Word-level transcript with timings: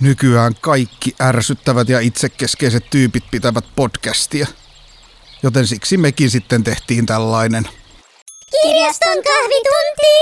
Nykyään 0.00 0.54
kaikki 0.60 1.14
ärsyttävät 1.22 1.88
ja 1.88 2.00
itsekeskeiset 2.00 2.84
tyypit 2.90 3.24
pitävät 3.30 3.64
podcastia. 3.76 4.46
Joten 5.42 5.66
siksi 5.66 5.96
mekin 5.96 6.30
sitten 6.30 6.64
tehtiin 6.64 7.06
tällainen. 7.06 7.68
Kirjaston 8.50 9.22
kahvitunti! 9.24 10.14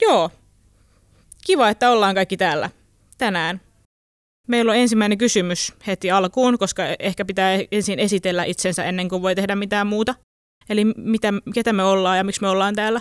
Joo. 0.00 0.30
Kiva, 1.46 1.68
että 1.68 1.90
ollaan 1.90 2.14
kaikki 2.14 2.36
täällä 2.36 2.70
tänään. 3.18 3.60
Meillä 4.48 4.72
on 4.72 4.78
ensimmäinen 4.78 5.18
kysymys 5.18 5.72
heti 5.86 6.10
alkuun, 6.10 6.58
koska 6.58 6.82
ehkä 6.98 7.24
pitää 7.24 7.50
ensin 7.72 7.98
esitellä 7.98 8.44
itsensä 8.44 8.84
ennen 8.84 9.08
kuin 9.08 9.22
voi 9.22 9.34
tehdä 9.34 9.56
mitään 9.56 9.86
muuta. 9.86 10.14
Eli 10.68 10.84
mitä, 10.84 11.28
ketä 11.54 11.72
me 11.72 11.84
ollaan 11.84 12.16
ja 12.16 12.24
miksi 12.24 12.40
me 12.40 12.48
ollaan 12.48 12.74
täällä. 12.74 13.00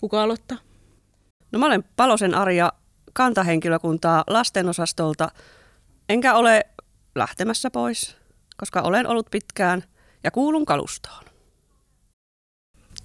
Kuka 0.00 0.22
aloittaa? 0.22 0.58
No 1.52 1.58
mä 1.58 1.66
olen 1.66 1.84
Palosen 1.96 2.34
Arja 2.34 2.72
kantahenkilökuntaa 3.12 4.24
lastenosastolta, 4.26 5.28
enkä 6.08 6.34
ole 6.34 6.64
lähtemässä 7.14 7.70
pois, 7.70 8.16
koska 8.56 8.80
olen 8.80 9.06
ollut 9.06 9.26
pitkään 9.30 9.84
ja 10.24 10.30
kuulun 10.30 10.66
kalustoon. 10.66 11.24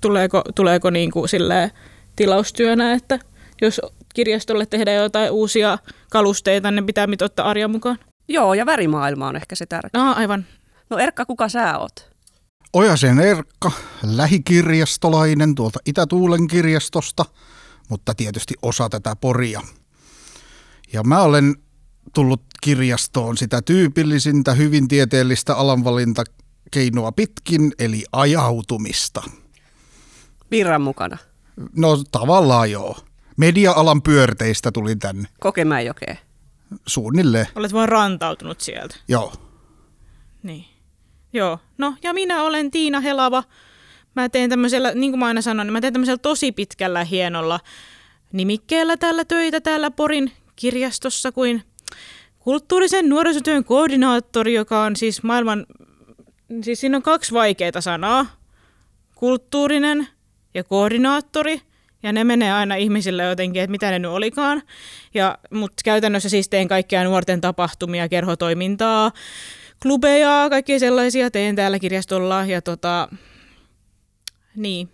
Tuleeko, 0.02 0.44
tuleeko 0.56 0.90
niin 0.90 1.12
kuin 1.12 1.30
silleen 1.30 1.72
tilaustyönä, 2.16 2.94
että 2.94 3.20
jos 3.62 3.82
kirjastolle 4.14 4.66
tehdään 4.66 5.04
jotain 5.04 5.32
uusia 5.32 5.78
kalusteita, 6.12 6.72
niin 6.72 6.86
pitää 6.86 7.08
ottaa 7.22 7.50
Arja 7.50 7.68
mukaan? 7.68 8.00
Joo, 8.28 8.54
ja 8.54 8.66
värimaailma 8.66 9.28
on 9.28 9.36
ehkä 9.36 9.56
se 9.56 9.66
tärkeä. 9.66 10.04
No, 10.04 10.14
aivan. 10.18 10.46
No 10.90 10.98
Erkka, 10.98 11.26
kuka 11.26 11.50
sä 11.50 11.78
oot? 11.78 12.10
Ojasen 12.74 13.20
Erkka, 13.20 13.72
lähikirjastolainen 14.04 15.56
tuolta 15.56 15.80
Itätuulen 15.86 16.48
kirjastosta, 16.48 17.26
mutta 17.90 18.14
tietysti 18.14 18.54
osa 18.62 18.90
tätä 18.90 19.16
poria. 19.16 19.62
Ja 20.94 21.04
mä 21.04 21.22
olen 21.22 21.56
tullut 22.14 22.42
kirjastoon 22.62 23.38
sitä 23.38 23.62
tyypillisintä 23.62 24.54
hyvin 24.54 24.88
tieteellistä 24.88 25.56
alanvalintakeinoa 25.56 27.12
pitkin, 27.12 27.72
eli 27.80 28.04
ajautumista. 28.12 29.24
Virran 30.52 30.82
mukana. 30.82 31.18
No 31.76 32.04
tavallaan 32.12 32.72
joo. 32.72 32.98
Media-alan 33.38 34.02
pyörteistä 34.02 34.72
tulin 34.72 35.00
tänne. 35.00 35.30
Kokemäenjokeen. 35.40 36.18
Suunnilleen, 36.88 37.48
Olet 37.56 37.74
vaan 37.74 37.90
rantautunut 37.90 38.62
sieltä. 38.62 38.96
joo. 39.08 39.34
Niin. 40.44 40.66
Joo. 41.34 41.60
No, 41.78 41.96
ja 42.04 42.14
minä 42.14 42.44
olen 42.44 42.72
Tiina 42.72 43.00
Helava. 43.00 43.44
Mä 44.16 44.30
teen 44.30 44.50
tämmöisellä, 44.50 44.92
niin 44.96 45.12
kuin 45.12 45.20
mä 45.20 45.26
aina 45.26 45.42
sanon, 45.42 45.68
niin 45.68 45.74
mä 45.74 45.82
teen 45.82 45.94
tämmöisellä 45.94 46.18
tosi 46.18 46.52
pitkällä 46.52 47.04
hienolla 47.04 47.60
nimikkeellä 48.32 48.98
täällä 48.98 49.26
töitä 49.26 49.62
täällä 49.62 49.92
Porin 49.92 50.32
kirjastossa 50.56 51.32
kuin 51.32 51.64
kulttuurisen 52.40 53.10
nuorisotyön 53.10 53.64
koordinaattori, 53.64 54.54
joka 54.54 54.82
on 54.82 54.96
siis 54.96 55.24
maailman, 55.24 55.66
siis 56.62 56.80
siinä 56.80 56.98
on 56.98 57.04
kaksi 57.04 57.34
vaikeaa 57.34 57.82
sanaa. 57.82 58.26
Kulttuurinen 59.16 60.08
ja 60.54 60.64
koordinaattori. 60.64 61.62
Ja 62.04 62.14
ne 62.14 62.24
menee 62.24 62.54
aina 62.54 62.76
ihmisille 62.76 63.24
jotenkin, 63.24 63.62
että 63.62 63.72
mitä 63.72 63.92
ne 63.92 64.00
nyt 64.00 64.12
olikaan. 64.12 64.62
Ja, 65.14 65.38
mutta 65.52 65.82
käytännössä 65.86 66.30
siis 66.30 66.50
teen 66.50 66.68
kaikkia 66.68 67.04
nuorten 67.04 67.42
tapahtumia, 67.42 68.10
kerhotoimintaa, 68.10 69.12
klubeja, 69.82 70.48
kaikkia 70.50 70.80
sellaisia 70.80 71.32
teen 71.32 71.56
täällä 71.56 71.80
kirjastolla. 71.80 72.46
Ja 72.46 72.62
tota, 72.62 73.08
niin, 74.56 74.90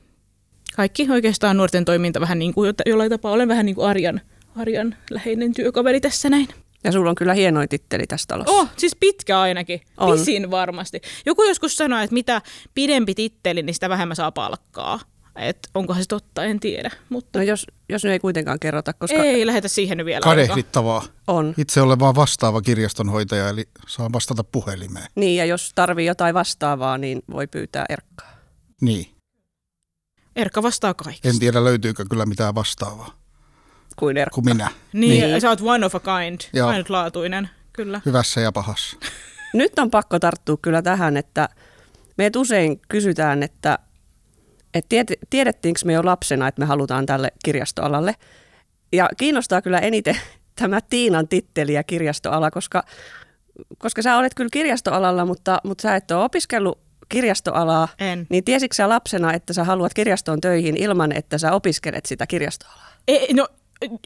kaikki 0.75 1.07
oikeastaan 1.11 1.57
nuorten 1.57 1.85
toiminta 1.85 2.19
vähän 2.19 2.39
niin 2.39 2.53
kuin 2.53 2.73
jollain 2.85 3.09
tapaa. 3.09 3.31
Olen 3.31 3.47
vähän 3.47 3.65
niin 3.65 3.75
kuin 3.75 3.87
Arjan, 3.87 4.21
Arjan 4.55 4.95
läheinen 5.11 5.53
työkaveri 5.53 6.01
tässä 6.01 6.29
näin. 6.29 6.47
Ja 6.83 6.91
sulla 6.91 7.09
on 7.09 7.15
kyllä 7.15 7.33
hienoin 7.33 7.69
titteli 7.69 8.07
tässä 8.07 8.25
talossa. 8.27 8.53
Oh, 8.53 8.67
siis 8.77 8.95
pitkä 8.99 9.39
ainakin. 9.39 9.81
On. 9.97 10.17
Pisin 10.17 10.51
varmasti. 10.51 11.01
Joku 11.25 11.43
joskus 11.43 11.75
sanoi, 11.75 12.03
että 12.03 12.13
mitä 12.13 12.41
pidempi 12.73 13.15
titteli, 13.15 13.63
niin 13.63 13.73
sitä 13.73 13.89
vähemmän 13.89 14.15
saa 14.15 14.31
palkkaa. 14.31 14.99
Et 15.35 15.57
onkohan 15.73 16.03
se 16.03 16.07
totta, 16.07 16.43
en 16.43 16.59
tiedä. 16.59 16.91
Mutta 17.09 17.39
No 17.39 17.45
jos, 17.45 17.67
jos 17.89 18.03
nyt 18.03 18.11
ei 18.13 18.19
kuitenkaan 18.19 18.59
kerrota, 18.59 18.93
koska 18.93 19.23
ei 19.23 19.45
lähetä 19.45 19.67
siihen 19.67 19.97
nyt 19.97 20.05
vielä. 20.05 20.21
Kadehdittavaa. 20.21 21.03
on. 21.27 21.53
Itse 21.57 21.81
olen 21.81 21.99
vaan 21.99 22.15
vastaava 22.15 22.61
kirjastonhoitaja, 22.61 23.49
eli 23.49 23.67
saan 23.87 24.13
vastata 24.13 24.43
puhelimeen. 24.43 25.05
Niin, 25.15 25.37
ja 25.37 25.45
jos 25.45 25.71
tarvii 25.75 26.05
jotain 26.05 26.33
vastaavaa, 26.33 26.97
niin 26.97 27.21
voi 27.31 27.47
pyytää 27.47 27.85
Erkkaa. 27.89 28.31
Niin. 28.81 29.07
Erkka 30.35 30.63
vastaa 30.63 30.93
kaikesta. 30.93 31.27
En 31.29 31.39
tiedä 31.39 31.63
löytyykö 31.63 32.05
kyllä 32.09 32.25
mitään 32.25 32.55
vastaavaa 32.55 33.20
Kuin 33.95 34.17
Erkka. 34.17 34.35
kuin 34.35 34.45
minä. 34.45 34.69
Niin, 34.93 35.23
Niin. 35.29 35.41
sä 35.41 35.49
oot 35.49 35.61
one 35.61 35.85
of 35.85 35.95
a 35.95 35.99
kind, 35.99 36.41
Joo. 36.53 36.69
ainutlaatuinen, 36.69 37.49
kyllä. 37.73 38.01
Hyvässä 38.05 38.41
ja 38.41 38.51
pahassa. 38.51 38.97
Nyt 39.53 39.79
on 39.79 39.91
pakko 39.91 40.19
tarttua 40.19 40.57
kyllä 40.61 40.81
tähän, 40.81 41.17
että 41.17 41.49
meitä 42.17 42.39
usein 42.39 42.79
kysytään, 42.89 43.43
että, 43.43 43.79
että 44.73 44.89
tiet, 44.89 45.11
tiedettiinkö 45.29 45.79
me 45.85 45.93
jo 45.93 46.05
lapsena, 46.05 46.47
että 46.47 46.59
me 46.59 46.65
halutaan 46.65 47.05
tälle 47.05 47.31
kirjastoalalle. 47.45 48.15
Ja 48.93 49.09
kiinnostaa 49.17 49.61
kyllä 49.61 49.79
eniten 49.79 50.17
tämä 50.59 50.79
Tiinan 50.81 51.27
titteli 51.27 51.73
ja 51.73 51.83
kirjastoala, 51.83 52.51
koska, 52.51 52.83
koska 53.77 54.01
sä 54.01 54.17
olet 54.17 54.33
kyllä 54.33 54.49
kirjastoalalla, 54.53 55.25
mutta, 55.25 55.61
mutta 55.63 55.81
sä 55.81 55.95
et 55.95 56.11
ole 56.11 56.23
opiskellut 56.23 56.79
kirjastoalaa. 57.09 57.87
En. 57.99 58.27
Niin 58.29 58.43
tiesitkö 58.43 58.75
sä 58.75 58.89
lapsena, 58.89 59.33
että 59.33 59.53
sä 59.53 59.63
haluat 59.63 59.93
kirjastoon 59.93 60.41
töihin 60.41 60.77
ilman, 60.77 61.11
että 61.11 61.37
sä 61.37 61.51
opiskelet 61.51 62.05
sitä 62.05 62.27
kirjastoalaa? 62.27 62.91
Ei, 63.07 63.33
no, 63.33 63.47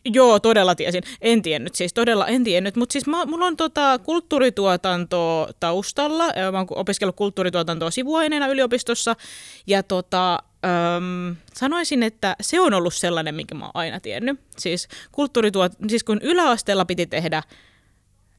joo, 0.06 0.40
todella 0.40 0.76
tiesin. 0.76 1.04
En 1.22 1.42
tiennyt 1.42 1.76
siis, 1.76 1.94
todella 1.94 2.28
en 2.28 2.44
tiennyt. 2.44 2.76
Mutta 2.76 2.94
siis 2.94 3.08
mä, 3.08 3.26
mulla 3.26 3.46
on 3.46 3.58
tota 3.58 4.00
kulttuurituotanto 4.00 5.50
taustalla. 5.60 6.26
Mä 6.52 6.58
oon 6.58 6.68
opiskellut 6.70 7.16
kulttuurituotantoa 7.16 7.92
sivuaineena 7.92 8.48
yliopistossa. 8.48 9.16
Ja 9.68 9.84
tota, 9.84 10.34
öm, 10.66 11.36
sanoisin, 11.54 12.04
että 12.04 12.36
se 12.42 12.60
on 12.60 12.74
ollut 12.74 12.94
sellainen, 12.94 13.36
minkä 13.36 13.56
mä 13.56 13.66
oon 13.66 13.72
aina 13.74 14.00
tiennyt. 14.00 14.40
Siis, 14.58 14.88
kulttuurituot, 15.12 15.72
siis 15.88 16.04
kun 16.04 16.20
yläasteella 16.22 16.86
piti 16.86 17.06
tehdä 17.06 17.44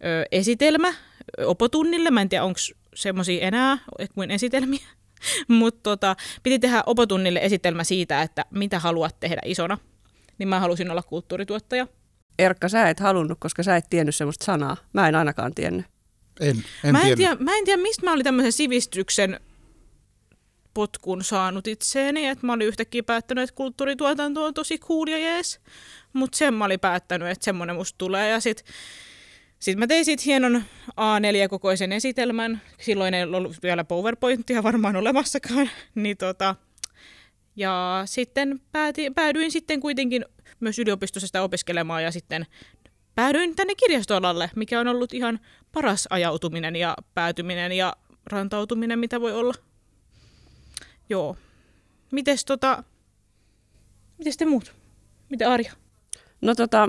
ö, 0.05 0.25
esitelmä 0.33 0.95
opotunnille, 1.47 2.11
mä 2.11 2.21
en 2.21 2.29
tiedä 2.29 2.45
onko 2.45 2.61
semmoisia 2.95 3.47
enää 3.47 3.79
kuin 4.15 4.31
esitelmiä, 4.31 4.87
mutta 5.49 5.81
tota, 5.83 6.17
piti 6.43 6.59
tehdä 6.59 6.83
opotunnille 6.87 7.39
esitelmä 7.43 7.85
siitä, 7.85 8.23
että 8.23 8.45
mitä 8.51 8.79
haluat 8.79 9.21
tehdä 9.21 9.41
isona. 9.45 9.79
Niin 10.39 10.49
mä 10.49 10.61
halusin 10.61 10.91
olla 10.91 11.03
kulttuurituottaja. 11.03 11.87
Erkka, 12.39 12.69
sä 12.69 12.89
et 12.89 13.01
halunnut, 13.01 13.39
koska 13.41 13.63
sä 13.63 13.77
et 13.77 13.85
tiennyt 13.91 14.15
semmoista 14.15 14.45
sanaa. 14.45 14.77
Mä 14.93 15.09
en 15.09 15.15
ainakaan 15.15 15.55
tiennyt. 15.55 15.87
En, 16.41 16.65
en 16.85 16.93
mä, 16.93 17.03
en 17.03 17.17
tiedä. 17.17 17.37
mä 17.41 17.57
en 17.57 17.65
tiedä, 17.65 17.83
mistä 17.83 18.07
mä 18.07 18.13
olin 18.13 18.25
tämmöisen 18.25 18.53
sivistyksen 18.53 19.41
potkun 20.75 21.25
saanut 21.25 21.67
itseeni, 21.67 22.27
että 22.27 22.47
mä 22.47 22.53
olin 22.53 22.67
yhtäkkiä 22.67 23.03
päättänyt, 23.03 23.45
että 23.45 23.57
kulttuurituotanto 23.57 24.45
on 24.45 24.55
tosi 24.55 24.79
cool 24.79 25.07
ja 25.09 25.19
jees. 25.19 25.61
Mutta 26.13 26.39
sen 26.39 26.55
mä 26.55 26.65
olin 26.65 26.81
päättänyt, 26.81 27.29
että 27.29 27.45
semmoinen 27.45 27.77
musta 27.77 27.99
tulee. 27.99 28.31
Ja 28.31 28.41
sit, 28.41 28.65
sit 29.59 29.79
mä 29.79 29.87
tein 29.87 30.05
siitä 30.05 30.23
hienon 30.27 30.65
A4-kokoisen 30.91 31.93
esitelmän. 31.93 32.61
Silloin 32.81 33.15
ei 33.15 33.23
ollut 33.23 33.63
vielä 33.63 33.85
PowerPointia 33.85 34.63
varmaan 34.63 34.97
olemassakaan. 34.97 35.71
niin 35.95 36.17
tota, 36.17 36.55
ja 37.57 38.03
sitten 38.05 38.61
pääti, 38.73 39.11
päädyin 39.11 39.53
sitten 39.53 39.81
kuitenkin 39.81 40.25
myös 40.61 40.79
yliopistossa 40.79 41.27
sitä 41.27 41.43
opiskelemaan 41.43 42.03
ja 42.03 42.11
sitten 42.11 42.47
päädyin 43.15 43.57
tänne 43.57 43.75
kirjastoalalle, 43.75 44.51
mikä 44.57 44.81
on 44.81 44.89
ollut 44.89 45.15
ihan 45.15 45.41
paras 45.73 46.07
ajautuminen 46.11 46.77
ja 46.77 46.97
päätyminen 47.15 47.73
ja 47.73 47.93
rantautuminen, 48.27 48.99
mitä 48.99 49.21
voi 49.21 49.33
olla. 49.33 49.55
Joo. 51.09 51.37
Mites 52.13 52.45
tota, 52.45 52.85
mites 54.19 54.37
te 54.37 54.45
muut? 54.47 54.75
Mitä 55.31 55.53
Arja? 55.53 55.73
No 56.41 56.55
tota, 56.55 56.89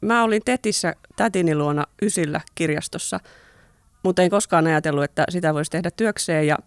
mä 0.00 0.24
olin 0.24 0.42
Tetissä 0.44 0.94
tätini 1.16 1.54
luona 1.54 1.84
Ysillä 2.02 2.40
kirjastossa, 2.54 3.20
mutta 4.02 4.22
en 4.22 4.30
koskaan 4.30 4.66
ajatellut, 4.66 5.04
että 5.04 5.24
sitä 5.28 5.54
voisi 5.54 5.70
tehdä 5.70 5.90
työkseen. 5.90 6.46
Ja, 6.46 6.58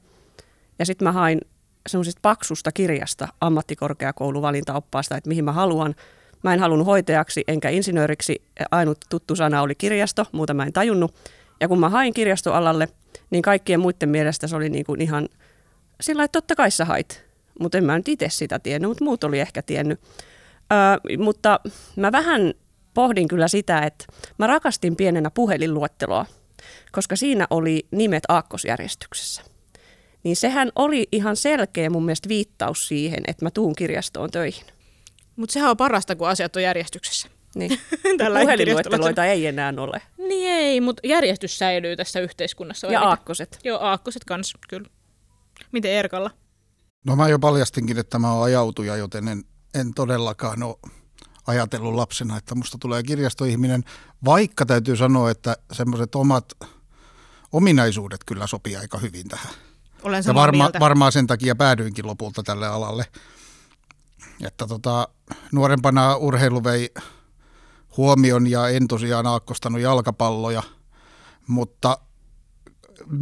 ja 0.79 0.85
sitten 0.85 1.07
mä 1.07 1.11
hain 1.11 1.41
semmoisesta 1.87 2.19
paksusta 2.21 2.71
kirjasta 2.71 3.27
ammattikorkeakouluvalintaoppaasta, 3.41 5.17
että 5.17 5.27
mihin 5.27 5.45
mä 5.45 5.51
haluan. 5.51 5.95
Mä 6.43 6.53
en 6.53 6.59
halunnut 6.59 6.87
hoitajaksi 6.87 7.43
enkä 7.47 7.69
insinööriksi. 7.69 8.41
Ainut 8.71 8.97
tuttu 9.09 9.35
sana 9.35 9.61
oli 9.61 9.75
kirjasto, 9.75 10.25
muuta 10.31 10.53
mä 10.53 10.63
en 10.63 10.73
tajunnut. 10.73 11.15
Ja 11.61 11.67
kun 11.67 11.79
mä 11.79 11.89
hain 11.89 12.13
kirjastoalalle, 12.13 12.87
niin 13.29 13.41
kaikkien 13.41 13.79
muiden 13.79 14.09
mielestä 14.09 14.47
se 14.47 14.55
oli 14.55 14.69
niin 14.69 14.85
kuin 14.85 15.01
ihan 15.01 15.29
sillä 16.01 16.23
että 16.23 16.37
totta 16.37 16.55
kai 16.55 16.71
sä 16.71 16.85
hait. 16.85 17.25
Mutta 17.59 17.77
en 17.77 17.83
mä 17.83 17.97
nyt 17.97 18.07
itse 18.07 18.29
sitä 18.29 18.59
tiennyt, 18.59 18.89
mutta 18.89 19.03
muut 19.03 19.23
oli 19.23 19.39
ehkä 19.39 19.61
tiennyt. 19.61 19.99
Öö, 20.73 21.17
mutta 21.17 21.59
mä 21.95 22.11
vähän 22.11 22.53
pohdin 22.93 23.27
kyllä 23.27 23.47
sitä, 23.47 23.79
että 23.81 24.05
mä 24.37 24.47
rakastin 24.47 24.95
pienenä 24.95 25.29
puhelinluetteloa, 25.29 26.25
koska 26.91 27.15
siinä 27.15 27.47
oli 27.49 27.87
nimet 27.91 28.23
aakkosjärjestyksessä. 28.27 29.56
Niin 30.27 30.35
sehän 30.35 30.71
oli 30.75 31.07
ihan 31.11 31.35
selkeä 31.35 31.89
mun 31.89 32.05
mielestä 32.05 32.29
viittaus 32.29 32.87
siihen, 32.87 33.19
että 33.27 33.45
mä 33.45 33.51
tuun 33.51 33.75
kirjastoon 33.75 34.31
töihin. 34.31 34.65
Mutta 35.35 35.53
sehän 35.53 35.69
on 35.69 35.77
parasta, 35.77 36.15
kun 36.15 36.29
asiat 36.29 36.55
on 36.55 36.63
järjestyksessä. 36.63 37.27
Niin. 37.55 37.79
Tällä 38.17 38.39
Puhelinluetteloita 38.39 39.25
ei 39.25 39.45
enää 39.45 39.73
ole. 39.77 40.01
Niin 40.17 40.51
ei, 40.51 40.81
mutta 40.81 41.07
järjestys 41.07 41.59
säilyy 41.59 41.95
tässä 41.95 42.19
yhteiskunnassa. 42.19 42.87
Ja 42.87 42.99
mitä? 42.99 43.09
aakkoset. 43.09 43.59
Joo, 43.63 43.79
aakkoset 43.79 44.23
kans, 44.23 44.53
kyllä. 44.69 44.89
Miten 45.71 45.91
Erkalla? 45.91 46.31
No 47.05 47.15
mä 47.15 47.29
jo 47.29 47.39
paljastinkin, 47.39 47.97
että 47.97 48.19
mä 48.19 48.33
oon 48.33 48.43
ajautuja, 48.43 48.95
joten 48.95 49.27
en, 49.27 49.43
en 49.75 49.93
todellakaan 49.93 50.63
ole 50.63 50.75
ajatellut 51.47 51.93
lapsena, 51.93 52.37
että 52.37 52.55
musta 52.55 52.77
tulee 52.81 53.03
kirjastoihminen, 53.03 53.83
vaikka 54.25 54.65
täytyy 54.65 54.95
sanoa, 54.95 55.31
että 55.31 55.57
semmoiset 55.71 56.15
omat 56.15 56.45
ominaisuudet 57.51 58.23
kyllä 58.25 58.47
sopii 58.47 58.75
aika 58.75 58.97
hyvin 58.97 59.27
tähän. 59.27 59.53
Olen 60.03 60.17
Ja 60.17 60.23
samaa 60.23 60.41
varma, 60.41 60.63
mieltä. 60.63 60.79
varmaan 60.79 61.11
sen 61.11 61.27
takia 61.27 61.55
päädyinkin 61.55 62.07
lopulta 62.07 62.43
tälle 62.43 62.67
alalle. 62.67 63.05
Että 64.43 64.67
tota, 64.67 65.07
nuorempana 65.51 66.15
urheilu 66.15 66.63
vei 66.63 66.93
huomion 67.97 68.47
ja 68.47 68.67
en 68.69 68.87
tosiaan 68.87 69.27
aakkostanut 69.27 69.81
jalkapalloja, 69.81 70.63
mutta 71.47 71.97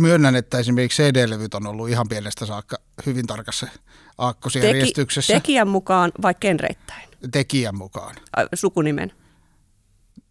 myönnän, 0.02 0.36
että 0.36 0.58
esimerkiksi 0.60 1.04
CD-levyt 1.04 1.54
on 1.54 1.68
ollut 1.68 1.90
ihan 1.90 2.08
pienestä 2.10 2.46
saakka 2.46 2.78
hyvin 3.06 3.28
tarkassa 3.28 3.68
aakkosjärjestyksessä 4.18 5.34
tekijän 5.34 5.68
mukaan 5.68 6.12
vai 6.22 6.34
kenreittäin? 6.40 7.10
tekijän 7.32 7.78
mukaan. 7.78 8.16
Sukunimen. 8.56 9.12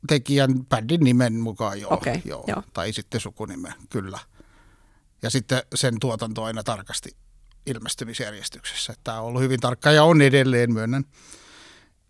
Tekijän 0.08 0.64
bändin 0.68 1.00
nimen 1.00 1.34
mukaan 1.34 1.80
joo, 1.80 1.94
Okei, 1.94 2.22
joo. 2.24 2.44
joo. 2.46 2.62
tai 2.72 2.92
sitten 2.92 3.20
sukunimen, 3.20 3.72
kyllä. 3.90 4.18
Ja 5.24 5.30
sitten 5.30 5.62
sen 5.74 6.00
tuotanto 6.00 6.44
aina 6.44 6.62
tarkasti 6.62 7.16
ilmestymisjärjestyksessä. 7.66 8.94
Tämä 9.04 9.20
on 9.20 9.26
ollut 9.26 9.42
hyvin 9.42 9.60
tarkka 9.60 9.90
ja 9.90 10.04
on 10.04 10.22
edelleen, 10.22 10.72
myönnän. 10.72 11.04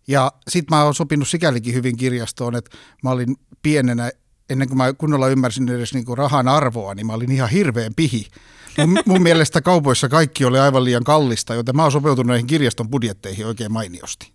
Ja 0.08 0.32
sitten 0.49 0.76
mä 0.76 0.84
oon 0.84 0.94
sopinut 0.94 1.28
sikälikin 1.28 1.75
hyvin 1.75 1.96
kirjastoon, 1.96 2.56
että 2.56 2.76
mä 3.02 3.11
olin 3.11 3.37
pienenä, 3.62 4.11
ennen 4.50 4.69
kuin 4.69 4.78
mä 4.78 4.93
kunnolla 4.93 5.28
ymmärsin 5.28 5.69
edes 5.69 5.94
niinku 5.94 6.14
rahan 6.14 6.49
arvoa, 6.49 6.94
niin 6.94 7.06
mä 7.06 7.12
olin 7.12 7.32
ihan 7.32 7.50
hirveän 7.50 7.94
pihi. 7.94 8.26
Mun, 8.78 8.99
mun 9.06 9.22
mielestä 9.22 9.61
kaupoissa 9.61 10.08
kaikki 10.08 10.44
oli 10.44 10.58
aivan 10.58 10.84
liian 10.84 11.05
kallista, 11.05 11.55
joten 11.55 11.76
mä 11.76 11.82
oon 11.82 11.93
sopeutunut 11.93 12.26
näihin 12.26 12.46
kirjaston 12.46 12.90
budjetteihin 12.90 13.46
oikein 13.46 13.72
mainiosti. 13.72 14.32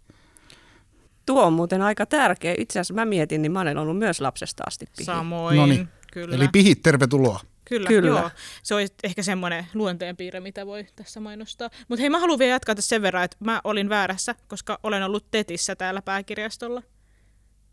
Tuo 1.25 1.45
on 1.45 1.53
muuten 1.53 1.81
aika 1.81 2.05
tärkeä. 2.05 2.55
Itse 2.57 2.79
asiassa 2.79 2.93
mä 2.93 3.05
mietin, 3.05 3.41
niin 3.41 3.51
mä 3.51 3.61
olen 3.61 3.77
ollut 3.77 3.97
myös 3.97 4.21
lapsesta 4.21 4.63
asti 4.67 4.85
pihi. 4.97 5.05
Samoin, 5.05 5.57
Noniin. 5.57 5.89
kyllä. 6.13 6.35
Eli 6.35 6.47
pihit, 6.47 6.81
tervetuloa. 6.81 7.39
Kyllä, 7.69 7.87
Kyllä. 7.87 8.19
Joo. 8.19 8.29
Se 8.63 8.75
olisi 8.75 8.93
ehkä 9.03 9.23
semmoinen 9.23 9.67
luonteenpiirre, 9.73 10.39
mitä 10.39 10.65
voi 10.65 10.87
tässä 10.95 11.19
mainostaa. 11.19 11.69
Mutta 11.87 12.01
hei, 12.01 12.09
mä 12.09 12.19
haluan 12.19 12.39
vielä 12.39 12.51
jatkaa 12.51 12.75
tässä 12.75 12.89
sen 12.89 13.01
verran, 13.01 13.23
että 13.23 13.37
mä 13.39 13.61
olin 13.63 13.89
väärässä, 13.89 14.35
koska 14.47 14.79
olen 14.83 15.03
ollut 15.03 15.25
TETissä 15.31 15.75
täällä 15.75 16.01
pääkirjastolla. 16.01 16.83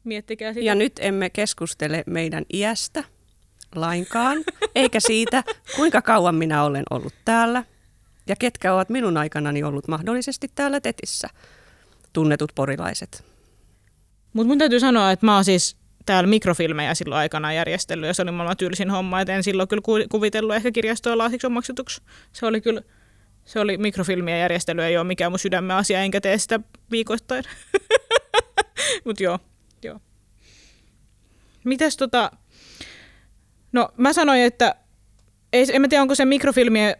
Miettikää 0.04 0.52
sitä. 0.52 0.64
Ja 0.64 0.74
nyt 0.74 0.92
emme 0.98 1.30
keskustele 1.30 2.04
meidän 2.06 2.44
iästä 2.52 3.04
lainkaan, 3.74 4.38
eikä 4.74 5.00
siitä, 5.00 5.44
kuinka 5.76 6.02
kauan 6.02 6.34
minä 6.34 6.64
olen 6.64 6.84
ollut 6.90 7.14
täällä 7.24 7.64
ja 8.26 8.36
ketkä 8.36 8.74
ovat 8.74 8.88
minun 8.88 9.16
aikanani 9.16 9.62
ollut 9.62 9.88
mahdollisesti 9.88 10.50
täällä 10.54 10.80
Tetissä. 10.80 11.28
Tunnetut 12.12 12.52
porilaiset. 12.54 13.24
Mutta 14.32 14.48
mun 14.48 14.58
täytyy 14.58 14.80
sanoa, 14.80 15.12
että 15.12 15.26
mä 15.26 15.34
oon 15.34 15.44
siis 15.44 15.76
täällä 16.06 16.28
mikrofilmejä 16.28 16.94
silloin 16.94 17.18
aikana 17.18 17.52
järjestellyt 17.52 18.06
ja 18.06 18.14
se 18.14 18.22
oli 18.22 18.30
maailman 18.30 18.56
tylsin 18.56 18.90
homma, 18.90 19.20
et 19.20 19.28
en 19.28 19.42
silloin 19.42 19.68
kyllä 19.68 19.82
ku- 19.82 20.08
kuvitellut 20.10 20.54
ehkä 20.54 20.72
kirjastoa 20.72 21.18
laasiksi 21.18 21.46
omaksutuksi. 21.46 22.02
Se 22.32 22.46
oli 22.46 22.60
kyllä, 22.60 22.82
se 23.44 23.60
oli 23.60 23.76
mikrofilmien 23.76 24.40
järjestely, 24.40 24.82
ei 24.82 24.96
ole 24.96 25.06
mikään 25.06 25.32
mun 25.32 25.38
sydämen 25.38 25.76
asia, 25.76 26.00
enkä 26.00 26.20
tee 26.20 26.38
sitä 26.38 26.60
viikoittain. 26.90 27.44
Mutta 29.04 29.22
joo, 29.22 29.38
joo. 29.82 30.00
Mites 31.64 31.96
tota, 31.96 32.30
no 33.72 33.88
mä 33.96 34.12
sanoin, 34.12 34.40
että 34.40 34.74
ei, 35.52 35.66
en 35.72 35.80
mä 35.80 35.88
tiedä, 35.88 36.02
onko 36.02 36.14
se 36.14 36.24
mikrofilmien 36.24 36.96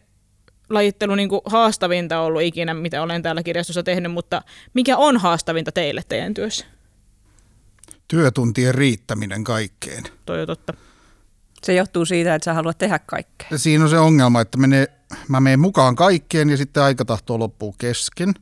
lajittelu 0.71 1.15
niin 1.15 1.29
kuin 1.29 1.41
haastavinta 1.45 2.21
ollut 2.21 2.43
ikinä, 2.43 2.75
mitä 2.75 3.03
olen 3.03 3.23
täällä 3.23 3.43
kirjastossa 3.43 3.83
tehnyt, 3.83 4.13
mutta 4.13 4.43
mikä 4.75 4.97
on 4.97 5.17
haastavinta 5.17 5.73
teille 5.73 6.03
teidän 6.09 6.35
työssä? 6.35 6.67
Työtuntien 8.09 8.75
riittäminen 8.75 9.45
kaikkeen. 9.45 10.05
Toi 10.27 10.41
on 10.41 10.47
totta. 10.47 10.75
Se 11.63 11.75
johtuu 11.75 12.05
siitä, 12.05 12.35
että 12.35 12.45
sä 12.45 12.55
haluat 12.55 12.79
tehdä 12.79 12.99
kaikkea. 12.99 13.59
Siinä 13.59 13.85
on 13.85 13.91
se 13.91 13.99
ongelma, 13.99 14.41
että 14.41 14.59
menee, 14.59 14.87
mä 15.29 15.41
menen 15.41 15.61
mukaan 15.61 15.97
kaikkeen 15.97 16.51
ja 16.51 16.57
sitten 16.57 16.83
aika 16.83 17.05
tahtoo 17.05 17.39
loppuu 17.39 17.75
kesken, 17.79 18.35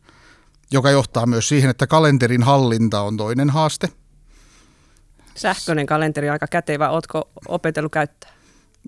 joka 0.72 0.90
johtaa 0.90 1.26
myös 1.26 1.48
siihen, 1.48 1.70
että 1.70 1.86
kalenterin 1.86 2.42
hallinta 2.42 3.00
on 3.00 3.16
toinen 3.16 3.50
haaste. 3.50 3.88
Sähköinen 5.34 5.86
kalenteri 5.86 6.28
on 6.28 6.32
aika 6.32 6.46
kätevä. 6.46 6.90
Ootko 6.90 7.30
opetellut 7.48 7.92
käyttää? 7.92 8.30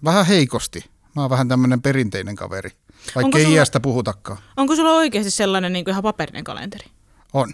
Vähän 0.05 0.27
heikosti. 0.27 0.85
Mä 1.17 1.23
oon 1.23 1.31
vähän 1.31 1.49
tämmöinen 1.49 1.83
perinteinen 1.83 2.37
kaveri, 2.37 2.71
Onko 2.71 3.11
vaikka 3.15 3.39
ei 3.39 3.45
sulla- 3.45 3.57
iästä 3.57 3.81
puhutakaan. 3.81 4.39
Onko 4.57 4.77
sulla 4.77 4.93
oikeasti 4.93 5.31
sellainen 5.31 5.73
niin 5.73 5.85
kuin 5.85 5.93
ihan 5.93 6.03
paperinen 6.03 6.45
kalenteri? 6.45 6.85
On, 7.33 7.53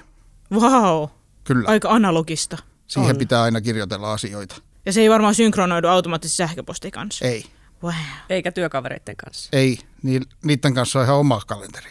Vau, 0.54 1.08
kyllä. 1.44 1.69
aika 1.69 1.88
analogista. 1.90 2.58
Siihen 2.87 3.11
on. 3.11 3.19
pitää 3.19 3.43
aina 3.43 3.61
kirjoitella 3.61 4.12
asioita. 4.12 4.55
Ja 4.87 4.93
se 4.93 5.00
ei 5.00 5.11
varmaan 5.11 5.34
synkronoidu 5.34 5.88
automaattisesti 5.88 6.37
sähköpostin 6.37 6.90
kanssa. 6.90 7.25
Ei, 7.25 7.44
Wow. 7.82 7.94
Eikä 8.29 8.52
työkavereiden 8.52 9.17
kanssa. 9.17 9.49
ei. 9.52 9.79
Ni- 10.02 10.20
Niiden 10.44 10.75
kanssa 10.75 10.99
on 10.99 11.05
ihan 11.05 11.17
oma 11.17 11.40
kalenteri. 11.46 11.90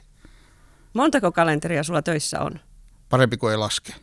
Montako 0.93 1.31
kalenteria 1.31 1.83
sulla 1.83 2.01
töissä 2.01 2.39
on? 2.41 2.59
Parempi 3.09 3.37
kuin 3.37 3.51
ei 3.51 3.57
laske. 3.57 3.93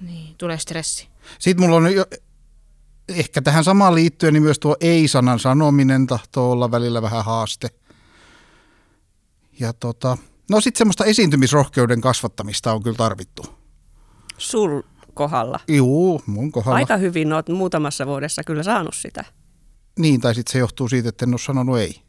Niin, 0.00 0.34
tulee 0.38 0.58
stressi. 0.58 1.08
Sitten 1.38 1.64
mulla 1.66 1.76
on 1.76 1.94
jo, 1.94 2.06
ehkä 3.08 3.42
tähän 3.42 3.64
samaan 3.64 3.94
liittyen, 3.94 4.32
niin 4.32 4.42
myös 4.42 4.58
tuo 4.58 4.76
ei-sanan 4.80 5.38
sanominen 5.38 6.06
tahtoo 6.06 6.50
olla 6.52 6.70
välillä 6.70 7.02
vähän 7.02 7.24
haaste. 7.24 7.68
Ja 9.60 9.72
tota, 9.72 10.18
no 10.50 10.60
sitten 10.60 10.78
semmoista 10.78 11.04
esiintymisrohkeuden 11.04 12.00
kasvattamista 12.00 12.72
on 12.72 12.82
kyllä 12.82 12.96
tarvittu. 12.96 13.58
Sul 14.38 14.82
kohdalla. 15.16 15.60
Juu, 15.68 16.22
mun 16.26 16.52
kohdalla. 16.52 16.76
Aika 16.76 16.96
hyvin 16.96 17.32
oot 17.32 17.48
muutamassa 17.48 18.06
vuodessa 18.06 18.44
kyllä 18.44 18.62
saanut 18.62 18.94
sitä. 18.94 19.24
Niin, 19.98 20.20
tai 20.20 20.34
sitten 20.34 20.52
se 20.52 20.58
johtuu 20.58 20.88
siitä, 20.88 21.08
että 21.08 21.24
en 21.24 21.32
ole 21.32 21.38
sanonut 21.38 21.78
ei. 21.78 22.02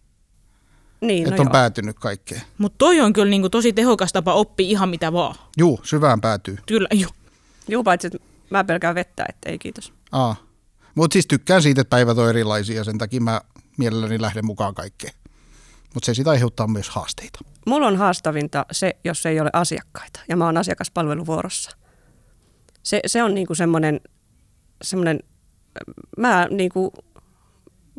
Niin, 1.01 1.24
että 1.24 1.36
no 1.36 1.42
on 1.42 1.45
joo. 1.45 1.51
päätynyt 1.51 2.00
kaikkeen. 2.00 2.42
Mutta 2.57 2.75
toi 2.77 3.01
on 3.01 3.13
kyllä 3.13 3.30
niin 3.30 3.42
kuin 3.42 3.51
tosi 3.51 3.74
tehokas 3.74 4.13
tapa 4.13 4.33
oppia 4.33 4.68
ihan 4.68 4.89
mitä 4.89 5.13
vaan. 5.13 5.36
Juu, 5.57 5.80
syvään 5.83 6.21
päätyy. 6.21 6.57
Kyllä, 6.65 6.88
joo. 6.92 7.12
Juu, 7.68 7.83
paitsi 7.83 8.07
että 8.07 8.19
mä 8.50 8.63
pelkään 8.63 8.95
vettä, 8.95 9.25
että 9.30 9.49
ei 9.49 9.59
kiitos. 9.59 9.94
Aa. 10.11 10.35
Mutta 10.95 11.14
siis 11.14 11.28
tykkään 11.28 11.61
siitä, 11.61 11.81
että 11.81 11.90
päivät 11.90 12.18
on 12.18 12.30
erilaisia, 12.30 12.83
sen 12.83 12.97
takia 12.97 13.21
mä 13.21 13.42
mielelläni 13.78 14.21
lähden 14.21 14.45
mukaan 14.45 14.76
kaikkeen. 14.76 15.14
Mutta 15.94 16.06
se 16.06 16.14
sitä 16.14 16.30
aiheuttaa 16.30 16.68
myös 16.68 16.90
haasteita. 16.90 17.40
Mulla 17.68 17.87
on 17.87 17.97
haastavinta 17.97 18.66
se, 18.71 18.95
jos 19.04 19.26
ei 19.26 19.40
ole 19.40 19.49
asiakkaita 19.54 20.19
ja 20.30 20.37
mä 20.37 20.45
oon 20.45 20.57
asiakaspalveluvuorossa. 20.57 21.71
Se, 22.87 22.99
se 23.06 23.23
on 23.23 23.33
niinku 23.33 23.56
semmoinen, 23.56 24.01
semmoinen, 24.81 25.19
mä 26.17 26.47
niinku 26.51 26.94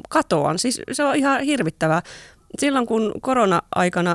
katoan. 0.09 0.59
Siis 0.59 0.81
se 0.93 1.05
on 1.05 1.17
ihan 1.17 1.43
hirvittävää. 1.43 2.03
Silloin 2.59 2.87
kun 2.87 3.13
korona-aikana 3.21 4.15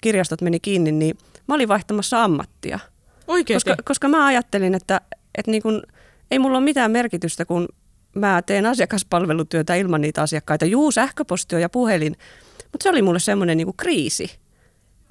kirjastot 0.00 0.40
meni 0.40 0.60
kiinni, 0.60 0.92
niin 0.92 1.18
mä 1.46 1.54
olin 1.54 1.68
vaihtamassa 1.68 2.24
ammattia. 2.24 2.78
Oikeasti. 3.26 3.70
Koska, 3.70 3.82
koska 3.84 4.08
mä 4.08 4.26
ajattelin, 4.26 4.74
että, 4.74 5.00
että 5.38 5.50
niin 5.50 5.62
kun, 5.62 5.82
ei 6.30 6.38
mulla 6.38 6.58
ole 6.58 6.64
mitään 6.64 6.90
merkitystä, 6.90 7.44
kun 7.44 7.68
mä 8.14 8.42
teen 8.42 8.66
asiakaspalvelutyötä 8.66 9.74
ilman 9.74 10.00
niitä 10.00 10.22
asiakkaita. 10.22 10.64
Juu, 10.64 10.92
sähköposti 10.92 11.54
on 11.54 11.62
ja 11.62 11.68
puhelin, 11.68 12.16
mutta 12.72 12.82
se 12.82 12.90
oli 12.90 13.02
mulle 13.02 13.18
semmoinen 13.18 13.56
niin 13.56 13.76
kriisi. 13.76 14.30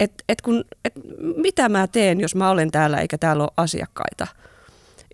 Että 0.00 0.24
et 0.28 0.40
kun, 0.40 0.64
et 0.84 0.92
mitä 1.36 1.68
mä 1.68 1.86
teen, 1.86 2.20
jos 2.20 2.34
mä 2.34 2.50
olen 2.50 2.70
täällä 2.70 3.00
eikä 3.00 3.18
täällä 3.18 3.42
ole 3.42 3.52
asiakkaita. 3.56 4.26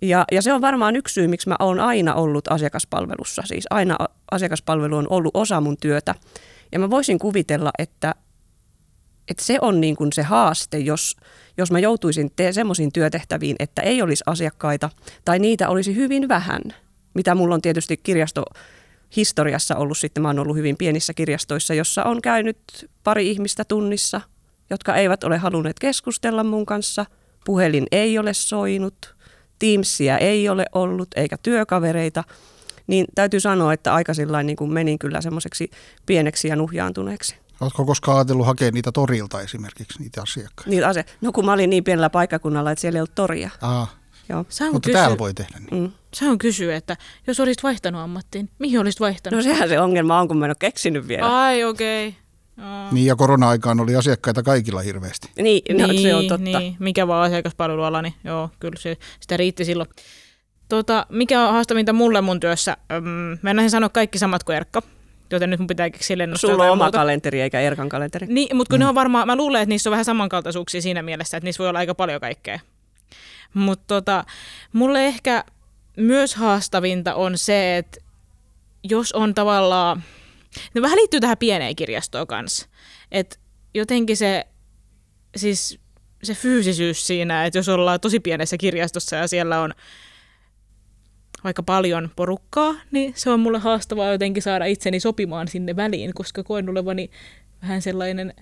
Ja, 0.01 0.25
ja 0.31 0.41
se 0.41 0.53
on 0.53 0.61
varmaan 0.61 0.95
yksi 0.95 1.13
syy, 1.13 1.27
miksi 1.27 1.49
mä 1.49 1.55
oon 1.59 1.79
aina 1.79 2.13
ollut 2.13 2.51
asiakaspalvelussa. 2.51 3.41
Siis 3.45 3.65
aina 3.69 3.97
asiakaspalvelu 4.31 4.95
on 4.95 5.07
ollut 5.09 5.31
osa 5.35 5.61
mun 5.61 5.77
työtä. 5.77 6.15
Ja 6.71 6.79
mä 6.79 6.89
voisin 6.89 7.19
kuvitella, 7.19 7.71
että, 7.79 8.15
että 9.27 9.43
se 9.43 9.57
on 9.61 9.81
niin 9.81 9.95
kuin 9.95 10.13
se 10.13 10.21
haaste, 10.21 10.77
jos, 10.77 11.17
jos 11.57 11.71
mä 11.71 11.79
joutuisin 11.79 12.31
te- 12.35 12.53
semmoisiin 12.53 12.91
työtehtäviin, 12.91 13.55
että 13.59 13.81
ei 13.81 14.01
olisi 14.01 14.23
asiakkaita 14.27 14.89
tai 15.25 15.39
niitä 15.39 15.69
olisi 15.69 15.95
hyvin 15.95 16.27
vähän. 16.27 16.61
Mitä 17.13 17.35
mulla 17.35 17.55
on 17.55 17.61
tietysti 17.61 17.97
kirjastohistoriassa 17.97 19.75
ollut 19.75 19.97
sitten, 19.97 20.21
mä 20.21 20.29
oon 20.29 20.39
ollut 20.39 20.57
hyvin 20.57 20.77
pienissä 20.77 21.13
kirjastoissa, 21.13 21.73
jossa 21.73 22.03
on 22.03 22.21
käynyt 22.21 22.89
pari 23.03 23.29
ihmistä 23.31 23.65
tunnissa, 23.65 24.21
jotka 24.69 24.95
eivät 24.95 25.23
ole 25.23 25.37
halunneet 25.37 25.79
keskustella 25.79 26.43
mun 26.43 26.65
kanssa. 26.65 27.05
Puhelin 27.45 27.87
ei 27.91 28.17
ole 28.17 28.33
soinut, 28.33 29.15
Teamsia 29.61 30.17
ei 30.17 30.49
ole 30.49 30.65
ollut 30.71 31.07
eikä 31.15 31.37
työkavereita. 31.37 32.23
Niin 32.87 33.05
täytyy 33.15 33.39
sanoa, 33.39 33.73
että 33.73 33.93
aika 33.93 34.13
sillain 34.13 34.47
niin 34.47 34.57
kuin 34.57 34.73
menin 34.73 34.99
kyllä 34.99 35.21
semmoiseksi 35.21 35.71
pieneksi 36.05 36.47
ja 36.47 36.55
nuhjaantuneeksi. 36.55 37.35
Oletko 37.61 37.85
koskaan 37.85 38.17
ajatellut 38.17 38.45
hakea 38.45 38.71
niitä 38.71 38.91
torilta 38.91 39.41
esimerkiksi, 39.41 39.99
niitä 39.99 40.21
asiakkaita? 40.21 40.69
Niitä 40.69 40.87
ase- 40.87 41.05
no 41.21 41.31
kun 41.31 41.45
mä 41.45 41.53
olin 41.53 41.69
niin 41.69 41.83
pienellä 41.83 42.09
paikkakunnalla, 42.09 42.71
että 42.71 42.81
siellä 42.81 42.97
ei 42.97 43.01
ollut 43.01 43.15
toria. 43.15 43.49
Aa, 43.61 43.87
Joo. 44.29 44.45
Se 44.49 44.65
on, 44.65 44.73
Mutta 44.73 44.87
kysy- 44.87 44.97
täällä 44.97 45.17
voi 45.17 45.33
tehdä 45.33 45.59
niin. 45.71 45.83
Mm. 45.83 45.91
se 46.13 46.29
on 46.29 46.37
kysyä, 46.37 46.75
että 46.75 46.97
jos 47.27 47.39
olisit 47.39 47.63
vaihtanut 47.63 48.01
ammattiin, 48.01 48.49
mihin 48.59 48.79
olisit 48.79 48.99
vaihtanut? 48.99 49.37
No 49.37 49.43
sehän 49.43 49.69
se 49.69 49.79
ongelma 49.79 50.19
on, 50.19 50.27
kun 50.27 50.37
mä 50.37 50.45
en 50.45 50.49
ole 50.49 50.55
keksinyt 50.59 51.07
vielä. 51.07 51.43
Ai 51.43 51.63
okei. 51.63 52.07
Okay. 52.07 52.20
Niin 52.91 53.05
ja 53.05 53.15
korona-aikaan 53.15 53.79
oli 53.79 53.95
asiakkaita 53.95 54.43
kaikilla 54.43 54.81
hirveästi. 54.81 55.29
Niin, 55.41 55.77
no, 55.77 55.87
se 56.01 56.15
on 56.15 56.27
totta. 56.27 56.59
Niin, 56.59 56.75
mikä 56.79 57.07
vaan 57.07 57.25
asiakaspalveluala, 57.25 58.01
niin 58.01 58.13
joo, 58.23 58.49
kyllä 58.59 58.79
se, 58.79 58.97
sitä 59.19 59.37
riitti 59.37 59.65
silloin. 59.65 59.89
Tota, 60.69 61.05
mikä 61.09 61.47
on 61.47 61.53
haastavinta 61.53 61.93
mulle 61.93 62.21
mun 62.21 62.39
työssä? 62.39 62.77
Öm, 62.91 63.37
mä 63.41 63.61
en 63.61 63.69
sanoa 63.69 63.89
kaikki 63.89 64.17
samat 64.17 64.43
kuin 64.43 64.55
Erkka, 64.55 64.81
joten 65.31 65.49
nyt 65.49 65.59
mun 65.59 65.67
pitää 65.67 65.89
keksiä 65.89 66.17
Sulla 66.35 66.63
on 66.63 66.69
oma 66.69 66.83
muuta. 66.85 66.97
kalenteri 66.97 67.41
eikä 67.41 67.59
Erkan 67.59 67.89
kalenteri. 67.89 68.27
Niin, 68.27 68.57
mutta 68.57 68.69
kun 68.69 68.79
mm. 68.79 68.83
ne 68.83 68.89
on 68.89 68.95
varmaan, 68.95 69.27
mä 69.27 69.35
luulen, 69.35 69.61
että 69.61 69.69
niissä 69.69 69.89
on 69.89 69.91
vähän 69.91 70.05
samankaltaisuuksia 70.05 70.81
siinä 70.81 71.01
mielessä, 71.01 71.37
että 71.37 71.45
niissä 71.45 71.63
voi 71.63 71.69
olla 71.69 71.79
aika 71.79 71.95
paljon 71.95 72.21
kaikkea. 72.21 72.59
Mutta 73.53 73.83
tota, 73.87 74.25
mulle 74.73 75.05
ehkä 75.05 75.43
myös 75.97 76.35
haastavinta 76.35 77.15
on 77.15 77.37
se, 77.37 77.77
että 77.77 78.01
jos 78.83 79.11
on 79.11 79.35
tavallaan, 79.35 80.03
no 80.73 80.81
vähän 80.81 80.97
liittyy 80.97 81.19
tähän 81.19 81.37
pieneen 81.37 81.75
kirjastoon 81.75 82.27
kanssa, 82.27 82.67
että 83.11 83.37
jotenkin 83.73 84.17
se, 84.17 84.45
siis 85.35 85.79
se 86.23 86.33
fyysisyys 86.33 87.07
siinä, 87.07 87.45
että 87.45 87.59
jos 87.59 87.69
ollaan 87.69 87.99
tosi 87.99 88.19
pienessä 88.19 88.57
kirjastossa 88.57 89.15
ja 89.15 89.27
siellä 89.27 89.61
on 89.61 89.73
vaikka 91.43 91.63
paljon 91.63 92.09
porukkaa, 92.15 92.75
niin 92.91 93.13
se 93.15 93.29
on 93.29 93.39
mulle 93.39 93.59
haastavaa 93.59 94.11
jotenkin 94.11 94.43
saada 94.43 94.65
itseni 94.65 94.99
sopimaan 94.99 95.47
sinne 95.47 95.75
väliin, 95.75 96.13
koska 96.13 96.43
koen 96.43 96.69
olevani 96.69 97.09
vähän 97.61 97.81
sellainen 97.81 98.33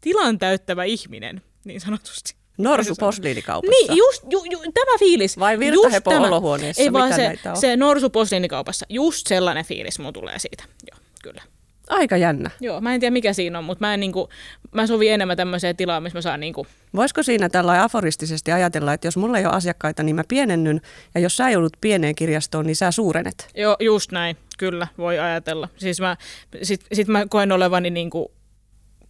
tilan 0.00 0.38
täyttävä 0.38 0.84
ihminen, 0.84 1.42
niin 1.64 1.80
sanotusti. 1.80 2.34
Norsu 2.58 2.94
posliinikaupassa. 3.00 3.70
Niin, 3.70 3.96
just 3.96 4.22
ju, 4.30 4.44
ju, 4.50 4.58
tämä 4.58 4.98
fiilis. 4.98 5.38
Vai 5.38 5.58
Virtahepo 5.58 6.10
olohuoneessa, 6.10 6.82
Ei 6.82 6.92
vaan 6.92 7.08
mitä 7.08 7.16
se, 7.16 7.22
näitä 7.22 7.50
on? 7.50 7.56
se 7.56 7.76
norsu 7.76 8.10
posliinikaupassa. 8.10 8.86
Just 8.88 9.26
sellainen 9.26 9.64
fiilis 9.64 9.98
mun 9.98 10.12
tulee 10.12 10.38
siitä. 10.38 10.64
Joo, 10.90 11.00
kyllä. 11.22 11.42
Aika 11.88 12.16
jännä. 12.16 12.50
Joo, 12.60 12.80
mä 12.80 12.94
en 12.94 13.00
tiedä 13.00 13.12
mikä 13.12 13.32
siinä 13.32 13.58
on, 13.58 13.64
mutta 13.64 13.84
mä, 13.84 13.94
en, 13.94 14.00
niinku, 14.00 14.28
mä 14.72 14.86
sovin 14.86 15.12
enemmän 15.12 15.36
tämmöiseen 15.36 15.76
tilaan, 15.76 16.02
missä 16.02 16.18
mä 16.18 16.22
saan 16.22 16.40
niinku, 16.40 16.66
Voisiko 16.94 17.22
siinä 17.22 17.48
tällä 17.48 17.82
aforistisesti 17.82 18.52
ajatella, 18.52 18.92
että 18.92 19.06
jos 19.06 19.16
mulla 19.16 19.38
ei 19.38 19.46
ole 19.46 19.54
asiakkaita, 19.54 20.02
niin 20.02 20.16
mä 20.16 20.24
pienennyn, 20.28 20.80
ja 21.14 21.20
jos 21.20 21.36
sä 21.36 21.50
joudut 21.50 21.76
pieneen 21.80 22.14
kirjastoon, 22.14 22.66
niin 22.66 22.76
sä 22.76 22.90
suurenet. 22.90 23.48
Joo, 23.54 23.76
just 23.80 24.12
näin, 24.12 24.36
kyllä, 24.58 24.86
voi 24.98 25.18
ajatella. 25.18 25.68
Siis 25.76 26.00
mä, 26.00 26.16
sit, 26.62 26.86
sit 26.92 27.08
mä 27.08 27.26
koen 27.26 27.52
olevani 27.52 27.90
niinku 27.90 28.32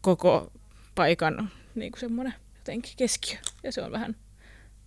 koko 0.00 0.52
paikan 0.94 1.50
niinku 1.74 1.98
semmoinen 1.98 2.34
jotenkin 2.56 2.92
keskiö, 2.96 3.38
ja 3.62 3.72
se 3.72 3.82
on 3.82 3.92
vähän 3.92 4.16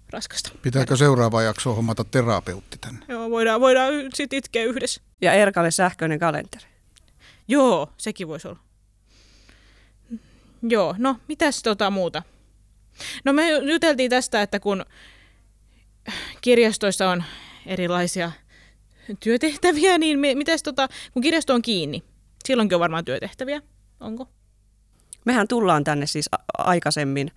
raskasta. 0.10 0.51
Pitääkö 0.62 0.96
seuraava 0.96 1.41
jakso 1.41 1.74
hommata 1.74 2.03
terapeutti 2.03 2.77
tänne? 2.82 3.05
Joo, 3.08 3.29
voidaan, 3.29 3.62
voidaan 3.62 3.94
sitten 4.13 4.38
itkeä 4.38 4.63
yhdessä. 4.63 5.01
Ja 5.22 5.34
Erkalle 5.34 5.72
sähköinen 5.72 6.20
kalenteri. 6.20 6.75
Joo, 7.47 7.93
sekin 7.97 8.27
voisi 8.27 8.47
olla. 8.47 8.59
Joo, 10.61 10.95
no 10.97 11.19
mitäs 11.27 11.63
tota 11.63 11.89
muuta? 11.89 12.23
No 13.23 13.33
me 13.33 13.49
juteltiin 13.51 14.09
tästä, 14.09 14.41
että 14.41 14.59
kun 14.59 14.85
kirjastoissa 16.41 17.09
on 17.09 17.23
erilaisia 17.65 18.31
työtehtäviä, 19.19 19.97
niin 19.97 20.19
me, 20.19 20.35
mitäs 20.35 20.63
tota, 20.63 20.87
kun 21.13 21.21
kirjasto 21.21 21.53
on 21.53 21.61
kiinni, 21.61 22.03
silloinkin 22.45 22.75
on 22.75 22.79
varmaan 22.79 23.05
työtehtäviä, 23.05 23.61
onko? 23.99 24.27
Mehän 25.25 25.47
tullaan 25.47 25.83
tänne 25.83 26.05
siis 26.05 26.29
aikaisemmin. 26.57 27.31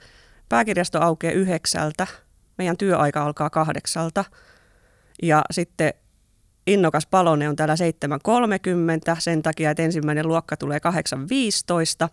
Pääkirjasto 0.48 1.00
aukeaa 1.00 1.32
yhdeksältä. 1.32 2.06
Meidän 2.58 2.76
työaika 2.76 3.24
alkaa 3.24 3.50
kahdeksalta. 3.50 4.24
Ja 5.22 5.44
sitten 5.50 5.94
innokas 6.68 7.06
palone 7.06 7.48
on 7.48 7.56
täällä 7.56 7.74
7.30 9.14 9.16
sen 9.18 9.42
takia, 9.42 9.70
että 9.70 9.82
ensimmäinen 9.82 10.28
luokka 10.28 10.56
tulee 10.56 10.80
8.15. 12.04 12.08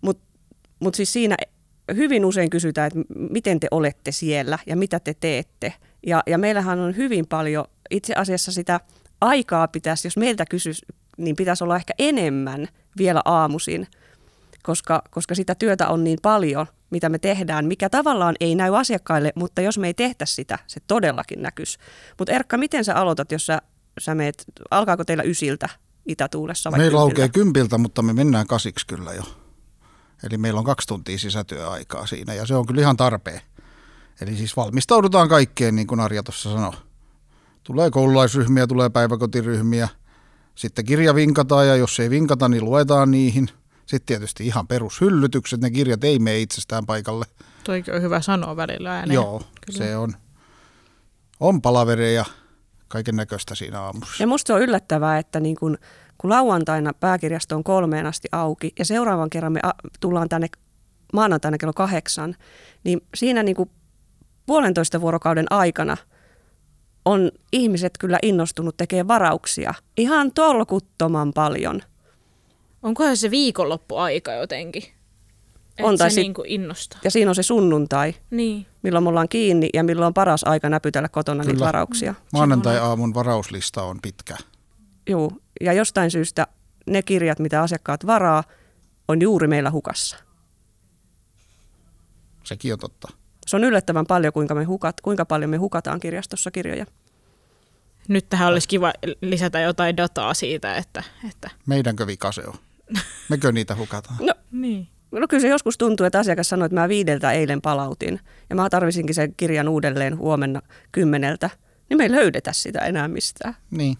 Mutta 0.00 0.22
mut 0.80 0.94
siis 0.94 1.12
siinä 1.12 1.36
hyvin 1.94 2.24
usein 2.24 2.50
kysytään, 2.50 2.86
että 2.86 3.14
miten 3.30 3.60
te 3.60 3.68
olette 3.70 4.12
siellä 4.12 4.58
ja 4.66 4.76
mitä 4.76 5.00
te 5.00 5.14
teette. 5.14 5.72
Ja, 6.06 6.22
ja 6.26 6.38
meillähän 6.38 6.78
on 6.78 6.96
hyvin 6.96 7.26
paljon, 7.26 7.64
itse 7.90 8.14
asiassa 8.14 8.52
sitä 8.52 8.80
aikaa 9.20 9.68
pitäisi, 9.68 10.06
jos 10.06 10.16
meiltä 10.16 10.44
kysyisi, 10.50 10.86
niin 11.16 11.36
pitäisi 11.36 11.64
olla 11.64 11.76
ehkä 11.76 11.94
enemmän 11.98 12.68
vielä 12.98 13.22
aamuisin, 13.24 13.86
koska, 14.68 15.02
koska 15.10 15.34
sitä 15.34 15.54
työtä 15.54 15.88
on 15.88 16.04
niin 16.04 16.18
paljon, 16.22 16.66
mitä 16.90 17.08
me 17.08 17.18
tehdään, 17.18 17.66
mikä 17.66 17.90
tavallaan 17.90 18.34
ei 18.40 18.54
näy 18.54 18.78
asiakkaille, 18.78 19.32
mutta 19.34 19.60
jos 19.60 19.78
me 19.78 19.86
ei 19.86 19.94
tehtäisi 19.94 20.34
sitä, 20.34 20.58
se 20.66 20.80
todellakin 20.86 21.42
näkyisi. 21.42 21.78
Mutta 22.18 22.32
Erkka, 22.32 22.56
miten 22.56 22.84
sä 22.84 22.94
aloitat, 22.94 23.32
jos 23.32 23.46
sä, 23.46 23.62
sä 24.00 24.14
meet, 24.14 24.44
alkaako 24.70 25.04
teillä 25.04 25.22
ysiltä 25.22 25.68
Itätuulessa 26.06 26.70
vai 26.70 26.78
Meillä 26.78 26.90
kympiltä? 26.90 27.02
aukeaa 27.02 27.28
kympiltä, 27.28 27.78
mutta 27.78 28.02
me 28.02 28.12
mennään 28.12 28.46
kasiksi 28.46 28.86
kyllä 28.86 29.12
jo. 29.12 29.22
Eli 30.22 30.38
meillä 30.38 30.58
on 30.58 30.64
kaksi 30.64 30.88
tuntia 30.88 31.18
sisätyöaikaa 31.18 32.06
siinä 32.06 32.34
ja 32.34 32.46
se 32.46 32.54
on 32.54 32.66
kyllä 32.66 32.80
ihan 32.80 32.96
tarpeen. 32.96 33.40
Eli 34.20 34.36
siis 34.36 34.56
valmistaudutaan 34.56 35.28
kaikkeen, 35.28 35.76
niin 35.76 35.86
kuin 35.86 36.00
Arja 36.00 36.22
tuossa 36.22 36.52
sanoi. 36.52 36.72
Tulee 37.64 37.90
koululaisryhmiä, 37.90 38.66
tulee 38.66 38.90
päiväkotiryhmiä, 38.90 39.88
sitten 40.54 40.84
kirja 40.84 41.14
vinkataan 41.14 41.68
ja 41.68 41.76
jos 41.76 42.00
ei 42.00 42.10
vinkata, 42.10 42.48
niin 42.48 42.64
luetaan 42.64 43.10
niihin. 43.10 43.48
Sitten 43.88 44.06
tietysti 44.06 44.46
ihan 44.46 44.66
perushyllytykset, 44.66 45.60
ne 45.60 45.70
kirjat 45.70 46.04
ei 46.04 46.18
mene 46.18 46.38
itsestään 46.38 46.86
paikalle. 46.86 47.24
Toikin 47.64 47.94
on 47.94 48.02
hyvä 48.02 48.20
sanoa 48.20 48.56
välillä 48.56 48.98
ääneen. 48.98 49.14
Joo, 49.14 49.42
Kyllä. 49.66 49.78
se 49.78 49.96
on, 49.96 50.14
on 51.40 51.62
palavereja, 51.62 52.24
kaiken 52.88 53.16
näköistä 53.16 53.54
siinä 53.54 53.80
aamussa. 53.80 54.22
Ja 54.22 54.26
musta 54.26 54.46
se 54.46 54.52
on 54.52 54.62
yllättävää, 54.62 55.18
että 55.18 55.40
niin 55.40 55.56
kun, 55.56 55.78
kun 56.18 56.30
lauantaina 56.30 56.92
pääkirjasto 56.94 57.56
on 57.56 57.64
kolmeen 57.64 58.06
asti 58.06 58.28
auki 58.32 58.72
ja 58.78 58.84
seuraavan 58.84 59.30
kerran 59.30 59.52
me 59.52 59.60
a- 59.62 59.88
tullaan 60.00 60.28
tänne 60.28 60.48
maanantaina 61.12 61.58
kello 61.58 61.72
kahdeksan, 61.72 62.34
niin 62.84 63.00
siinä 63.14 63.42
niin 63.42 63.56
kuin 63.56 63.70
puolentoista 64.46 65.00
vuorokauden 65.00 65.46
aikana 65.50 65.96
on 67.04 67.30
ihmiset 67.52 67.92
kyllä 67.98 68.18
innostunut 68.22 68.76
tekemään 68.76 69.08
varauksia 69.08 69.74
ihan 69.96 70.32
tolkuttoman 70.32 71.32
paljon. 71.32 71.82
Onkohan 72.82 73.16
se 73.16 73.30
viikonloppuaika 73.30 74.32
jotenkin? 74.32 74.82
On, 75.82 75.94
Että 75.94 75.98
tai 76.02 76.10
se 76.10 76.14
sit- 76.14 76.22
niinku 76.22 76.42
innostaa. 76.46 77.00
Ja 77.04 77.10
siinä 77.10 77.30
on 77.30 77.34
se 77.34 77.42
sunnuntai, 77.42 78.14
Niin. 78.30 78.66
milloin 78.82 79.04
me 79.04 79.08
ollaan 79.08 79.28
kiinni 79.28 79.68
ja 79.74 79.84
milloin 79.84 80.06
on 80.06 80.14
paras 80.14 80.44
aika 80.44 80.68
näpytellä 80.68 81.08
kotona 81.08 81.42
niitä 81.42 81.52
Kyllä. 81.52 81.66
varauksia. 81.66 82.14
Maanantai-aamun 82.32 83.14
varauslista 83.14 83.82
on 83.82 83.98
pitkä. 84.02 84.36
Joo, 85.08 85.30
ja 85.60 85.72
jostain 85.72 86.10
syystä 86.10 86.46
ne 86.86 87.02
kirjat, 87.02 87.38
mitä 87.38 87.62
asiakkaat 87.62 88.06
varaa, 88.06 88.44
on 89.08 89.20
juuri 89.22 89.46
meillä 89.48 89.70
hukassa. 89.70 90.16
Sekin 92.44 92.72
on 92.72 92.78
totta. 92.78 93.08
Se 93.46 93.56
on 93.56 93.64
yllättävän 93.64 94.06
paljon, 94.06 94.32
kuinka, 94.32 94.54
me 94.54 94.64
hukat, 94.64 95.00
kuinka 95.00 95.24
paljon 95.24 95.50
me 95.50 95.56
hukataan 95.56 96.00
kirjastossa 96.00 96.50
kirjoja. 96.50 96.86
Nyt 98.08 98.28
tähän 98.28 98.48
olisi 98.48 98.68
kiva 98.68 98.92
lisätä 99.20 99.60
jotain 99.60 99.96
dataa 99.96 100.34
siitä, 100.34 100.76
että... 100.76 101.02
että 101.28 101.50
Meidänkö 101.66 102.06
vika 102.06 102.32
se 102.32 102.42
on? 102.46 102.54
Mekö 103.28 103.52
niitä 103.52 103.76
hukataan? 103.76 104.16
No, 104.20 104.34
niin. 104.52 104.88
no 105.12 105.28
kyllä 105.28 105.40
se 105.40 105.48
joskus 105.48 105.78
tuntuu, 105.78 106.06
että 106.06 106.18
asiakas 106.18 106.48
sanoi, 106.48 106.66
että 106.66 106.80
mä 106.80 106.88
viideltä 106.88 107.32
eilen 107.32 107.62
palautin 107.62 108.20
ja 108.50 108.56
mä 108.56 108.70
tarvisinkin 108.70 109.14
sen 109.14 109.34
kirjan 109.36 109.68
uudelleen 109.68 110.18
huomenna 110.18 110.62
kymmeneltä, 110.92 111.50
niin 111.88 111.98
me 111.98 112.04
ei 112.04 112.10
löydetä 112.10 112.52
sitä 112.52 112.78
enää 112.78 113.08
mistään. 113.08 113.56
Niin. 113.70 113.98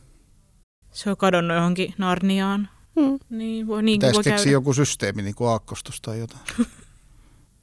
Se 0.92 1.11
on 1.11 1.16
kadonnut 1.16 1.57
johonkin 1.57 1.95
Narniaan. 1.99 2.68
Hmm. 3.00 3.18
Niin, 3.30 3.66
voi, 3.66 3.83
niin 3.83 3.99
Pitäisi 3.99 4.14
voi 4.14 4.25
keksiä 4.25 4.37
käydä. 4.37 4.50
joku 4.50 4.73
systeemi, 4.73 5.23
niin 5.23 5.35
kuin 5.35 5.50
aakkostus 5.50 6.00
tai 6.00 6.18
jotain. 6.18 6.40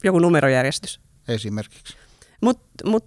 Joku 0.03 0.19
numerojärjestys. 0.19 0.99
Esimerkiksi. 1.27 1.93
Mutta 2.41 2.89
mut, 2.89 3.05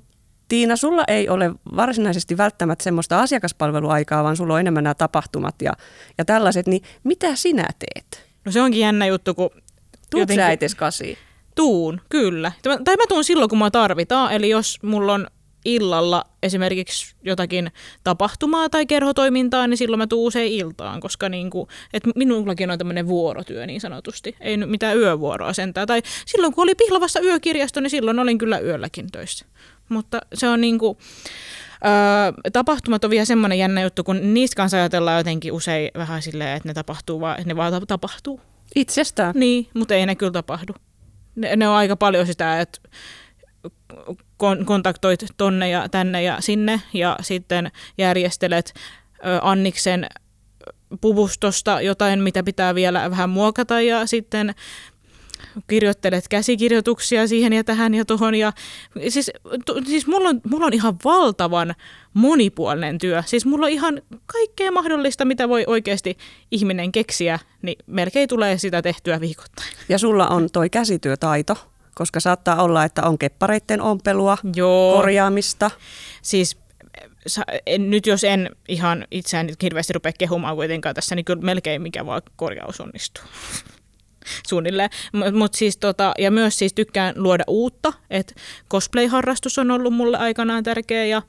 Tiina, 0.49 0.77
sulla 0.77 1.05
ei 1.09 1.29
ole 1.29 1.51
varsinaisesti 1.77 2.37
välttämättä 2.37 2.83
semmoista 2.85 3.21
asiakaspalveluaikaa, 3.21 4.25
vaan 4.25 4.37
sulla 4.37 4.55
on 4.55 4.61
enemmän 4.61 4.85
nämä 4.85 4.95
tapahtumat 4.95 5.55
ja, 5.63 5.73
ja 6.19 6.25
tällaiset, 6.25 6.67
niin 6.67 6.83
mitä 7.05 7.35
sinä 7.37 7.69
teet? 7.79 8.27
No 8.45 8.53
se 8.53 8.61
onkin 8.63 8.81
jännä 8.81 9.07
juttu, 9.07 9.35
kun 9.35 9.51
Tuut 10.11 10.21
jotenkin- 10.23 10.45
sä 10.45 10.51
etes 10.53 10.75
kasiin? 10.75 11.19
Tuun, 11.55 12.01
kyllä. 12.09 12.53
Tai- 12.63 12.79
Tai 12.85 12.97
mä 12.97 13.03
tuun 13.09 13.25
silloin, 13.25 13.49
kun 13.51 13.59
mä 13.59 13.71
tarvitaan. 13.71 14.33
Eli 14.33 14.49
jos 14.49 14.79
mulla 14.83 15.13
on 15.15 15.27
illalla 15.65 16.25
esimerkiksi 16.43 17.15
jotakin 17.23 17.71
tapahtumaa 18.05 18.69
tai 18.69 18.87
kerhotoimintaa, 18.87 19.67
niin 19.67 19.79
silloin 19.79 19.99
mä 19.99 20.07
tuun 20.07 20.27
usein 20.27 20.53
iltaan, 20.53 21.01
koska 21.01 21.29
niin 21.29 21.51
kuin, 21.51 21.69
et 21.93 22.03
minullakin 22.15 22.71
on 22.71 22.79
tämmöinen 22.79 23.07
vuorotyö 23.07 23.67
niin 23.67 23.81
sanotusti. 23.81 24.37
Ei 24.41 24.57
nyt 24.57 24.71
mitään 24.71 24.99
yövuoroa 24.99 25.53
sentään. 25.53 25.87
Tai 25.87 26.03
silloin, 26.27 26.55
kun 26.55 26.63
oli 26.63 26.75
Pihlavassa 26.75 27.21
yökirjasto, 27.21 27.81
niin 27.81 27.91
silloin 27.91 28.19
olin 28.19 28.39
kyllä 28.39 28.59
yölläkin 28.59 29.11
töissä. 29.13 29.47
Mutta 29.89 30.21
se 30.35 30.49
on 30.49 30.61
niin 30.61 30.79
kuin, 30.79 30.99
Öö, 31.87 32.51
tapahtumat 32.53 33.05
on 33.05 33.11
vielä 33.11 33.25
semmoinen 33.25 33.59
jännä 33.59 33.83
juttu, 33.83 34.05
kun 34.05 34.35
niistä 34.35 34.57
kanssa 34.57 34.77
ajatellaan 34.77 35.19
jotenkin 35.19 35.53
usein 35.53 35.91
vähän 35.97 36.23
silleen, 36.23 36.57
että 36.57 36.69
ne 36.69 36.75
tapahtuu 36.75 37.21
vaan, 37.21 37.39
että 37.39 37.49
ne 37.49 37.57
vaan 37.57 37.73
ta- 37.73 37.87
tapahtuu. 37.87 38.41
Itsestään. 38.75 39.33
Niin, 39.37 39.69
mutta 39.75 39.95
ei 39.95 40.07
ne 40.07 40.15
kyllä 40.15 40.33
tapahdu. 40.33 40.75
Ne, 41.37 41.57
ne 41.57 41.69
on 41.69 41.75
aika 41.75 41.97
paljon 41.97 42.27
sitä, 42.27 42.61
että 42.61 42.81
kon- 44.43 44.65
kontaktoit 44.65 45.25
tonne 45.37 45.69
ja 45.69 45.89
tänne 45.89 46.23
ja 46.23 46.37
sinne 46.41 46.81
ja 46.95 47.17
sitten 47.21 47.71
järjestelet 47.99 48.75
ö, 49.27 49.39
Anniksen 49.43 50.07
puvustosta 51.01 51.81
jotain, 51.81 52.21
mitä 52.21 52.43
pitää 52.43 52.75
vielä 52.75 53.11
vähän 53.11 53.31
muokata 53.31 53.81
ja 53.81 54.07
sitten 54.07 54.55
kirjoittelet 55.67 56.29
käsikirjoituksia 56.29 57.27
siihen 57.29 57.53
ja 57.53 57.65
tähän 57.65 57.95
ja 57.95 58.05
tuohon. 58.05 58.35
Ja, 58.35 58.53
siis, 59.09 59.31
tu, 59.65 59.75
siis 59.87 60.07
mulla, 60.07 60.29
on, 60.29 60.41
mulla 60.51 60.67
on 60.67 60.73
ihan 60.73 60.97
valtavan 61.05 61.75
monipuolinen 62.15 62.99
työ. 62.99 63.23
Siis 63.27 63.47
mulla 63.47 63.67
on 63.67 63.73
ihan 63.73 64.03
kaikkea 64.27 64.73
mahdollista, 64.73 65.25
mitä 65.25 65.49
voi 65.49 65.65
oikeasti 65.67 66.19
ihminen 66.51 66.93
keksiä, 66.93 67.39
niin 67.63 67.79
melkein 67.87 68.29
tulee 68.29 68.59
sitä 68.59 68.83
tehtyä 68.83 69.21
viikoittain. 69.21 69.69
Ja 69.89 69.99
sulla 69.99 70.29
on 70.29 70.49
toi 70.53 70.71
käsityötaito, 70.71 71.71
koska 71.95 72.21
saattaa 72.21 72.63
olla, 72.63 72.85
että 72.85 73.03
on 73.03 73.19
keppareitten 73.19 73.81
ompelua, 73.81 74.39
Joo. 74.55 74.97
korjaamista. 74.97 75.71
Siis 76.23 76.57
sa- 77.27 77.45
en, 77.67 77.91
nyt 77.91 78.07
jos 78.07 78.25
en 78.25 78.51
ihan 78.69 79.07
itseään 79.11 79.49
hirveästi 79.63 79.93
rupea 79.93 80.13
kehumaan 80.19 80.57
kuitenkaan 80.57 80.95
tässä, 80.95 81.15
niin 81.15 81.25
kyllä 81.25 81.43
melkein 81.43 81.83
mikä 81.83 82.07
vaan 82.07 82.23
korjaus 82.37 82.81
onnistuu. 82.81 83.25
Suunnilleen. 84.49 84.91
Mut 85.33 85.55
siis 85.55 85.77
tota, 85.77 86.15
ja 86.19 86.31
myös 86.31 86.59
siis 86.59 86.75
tykkään 86.75 87.15
luoda 87.17 87.45
uutta, 87.47 87.93
että 88.11 88.35
cosplay-harrastus 88.71 89.59
on 89.59 89.71
ollut 89.71 89.95
mulle 89.95 90.19
aikanaan 90.19 90.65
tärkeä 90.65 91.05
ja 91.05 91.23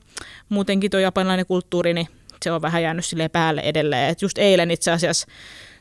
muutenkin 0.48 0.90
tuo 0.90 1.00
japanilainen 1.00 1.46
kulttuuri, 1.46 1.94
niin 1.94 2.08
se 2.42 2.52
on 2.52 2.62
vähän 2.62 2.82
jäänyt 2.82 3.04
sille 3.04 3.28
päälle 3.28 3.60
edelleen. 3.60 4.10
Et 4.10 4.22
just 4.22 4.38
eilen 4.38 4.70
itse 4.70 4.90
asiassa 4.90 5.26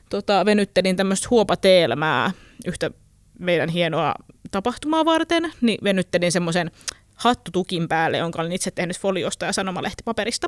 tota, 0.10 0.46
venyttelin 0.46 0.96
tämmöistä 0.96 1.28
huopateelmää 1.32 2.32
yhtä 2.68 2.92
meidän 3.40 3.70
hienoa 3.70 4.14
tapahtumaa 4.52 5.06
varten, 5.06 5.52
niin 5.62 5.78
venyttelin 5.84 6.32
semmoisen 6.32 6.72
hattutukin 7.16 7.88
päälle, 7.88 8.18
jonka 8.18 8.42
olen 8.42 8.52
itse 8.52 8.72
tehnyt 8.72 9.00
foliosta 9.00 9.46
ja 9.46 9.54
sanomalehtipaperista. 9.54 10.48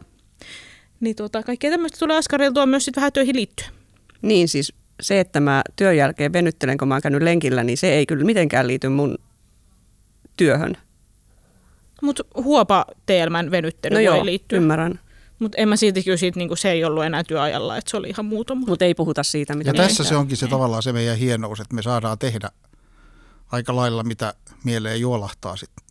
Niin 0.99 1.15
tota, 1.15 1.43
kaikkea 1.43 1.71
tämmöistä 1.71 1.99
tulee 1.99 2.17
askareltua 2.17 2.65
myös 2.65 2.85
sit 2.85 2.95
vähän 2.95 3.13
töihin 3.13 3.35
liittyen. 3.35 3.71
Niin 4.21 4.47
siis 4.47 4.73
se, 5.01 5.19
että 5.19 5.39
mä 5.39 5.61
työn 5.75 5.97
jälkeen 5.97 6.33
venyttelen, 6.33 6.77
kun 6.77 6.87
mä 6.87 6.93
oon 6.95 7.01
käynyt 7.01 7.21
lenkillä, 7.21 7.63
niin 7.63 7.77
se 7.77 7.93
ei 7.93 8.05
kyllä 8.05 8.25
mitenkään 8.25 8.67
liity 8.67 8.89
mun 8.89 9.17
työhön. 10.37 10.77
Mutta 12.01 12.23
huopateelmän 12.35 13.51
venyttely 13.51 13.93
No 13.93 13.97
voi 13.97 14.03
joo, 14.03 14.25
liittyä. 14.25 14.57
ymmärrän. 14.57 14.99
Mutta 15.39 15.57
en 15.57 15.69
mä 15.69 15.75
silti 15.75 16.03
kyllä 16.03 16.17
siitä, 16.17 16.39
niinku, 16.39 16.55
se 16.55 16.71
ei 16.71 16.83
ollut 16.85 17.03
enää 17.03 17.23
työajalla, 17.23 17.77
että 17.77 17.91
se 17.91 17.97
oli 17.97 18.09
ihan 18.09 18.25
muuta. 18.25 18.55
Mut. 18.55 18.67
Mutta 18.69 18.85
ei 18.85 18.93
puhuta 18.95 19.23
siitä, 19.23 19.55
mitä 19.55 19.69
Ja 19.69 19.73
me 19.73 19.77
tässä 19.77 19.97
tehdään. 20.03 20.09
se 20.09 20.15
onkin 20.15 20.37
se 20.37 20.47
tavallaan 20.47 20.83
se 20.83 20.93
meidän 20.93 21.17
hienous, 21.17 21.59
että 21.59 21.75
me 21.75 21.81
saadaan 21.81 22.17
tehdä 22.19 22.49
aika 23.51 23.75
lailla 23.75 24.03
mitä 24.03 24.33
mieleen 24.63 25.01
juolahtaa 25.01 25.55
sitten 25.55 25.85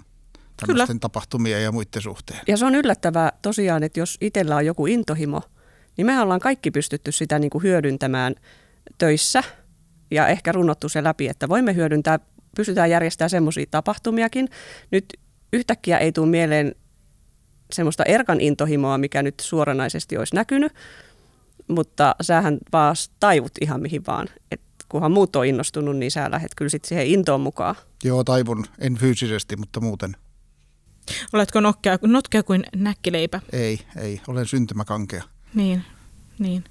tämmöisten 0.67 1.01
tapahtumien 1.01 1.63
ja 1.63 1.73
muiden 1.73 2.03
suhteen. 2.03 2.41
Ja 2.49 2.57
se 2.57 2.65
on 2.67 2.75
yllättävää 2.75 3.33
tosiaan, 3.43 3.83
että 3.83 4.01
jos 4.01 4.17
itsellä 4.21 4.57
on 4.57 4.67
joku 4.67 4.87
intohimo, 4.87 5.43
niin 5.97 6.07
mehän 6.07 6.23
ollaan 6.23 6.41
kaikki 6.41 6.71
pystytty 6.71 7.13
sitä 7.13 7.39
niin 7.39 7.51
kuin 7.51 7.63
hyödyntämään 7.63 8.35
töissä 8.99 9.43
ja 10.11 10.29
ehkä 10.29 10.53
runnottu 10.53 10.89
se 10.89 11.05
läpi, 11.05 11.29
että 11.29 11.49
voimme 11.49 11.75
hyödyntää, 11.75 12.19
pystytään 12.57 12.91
järjestämään 12.91 13.31
semmoisia 13.31 13.67
tapahtumiakin. 13.71 14.49
Nyt 14.91 15.05
yhtäkkiä 15.53 15.99
ei 15.99 16.13
tule 16.13 16.27
mieleen 16.27 16.75
semmoista 17.73 18.05
Erkan 18.05 18.41
intohimoa, 18.41 18.99
mikä 18.99 19.23
nyt 19.23 19.35
suoranaisesti 19.41 20.17
olisi 20.17 20.35
näkynyt, 20.35 20.73
mutta 21.69 22.15
sähän 22.23 22.59
vaan 22.73 22.97
taivut 23.21 23.53
ihan 23.61 23.81
mihin 23.81 24.07
vaan. 24.07 24.29
Et 24.51 24.61
kunhan 24.89 25.13
muut 25.13 25.37
on 25.37 25.47
innostunut, 25.47 25.97
niin 25.97 26.11
sä 26.11 26.31
lähdet 26.31 26.53
kyllä 26.57 26.69
sitten 26.69 26.89
siihen 26.89 27.07
intoon 27.07 27.41
mukaan. 27.41 27.75
Joo, 28.05 28.25
taivun, 28.25 28.65
en 28.79 28.97
fyysisesti, 28.97 29.57
mutta 29.57 29.81
muuten 29.81 30.17
Oletko 31.33 31.61
nokkea, 31.61 31.99
notkea 32.03 32.43
kuin 32.43 32.65
näkkileipä? 32.77 33.41
ei, 33.53 33.81
ei, 33.97 34.21
olen 34.29 34.47
syntymäkankea. 34.47 35.23
Niin, 35.55 35.85
niin. 36.39 36.65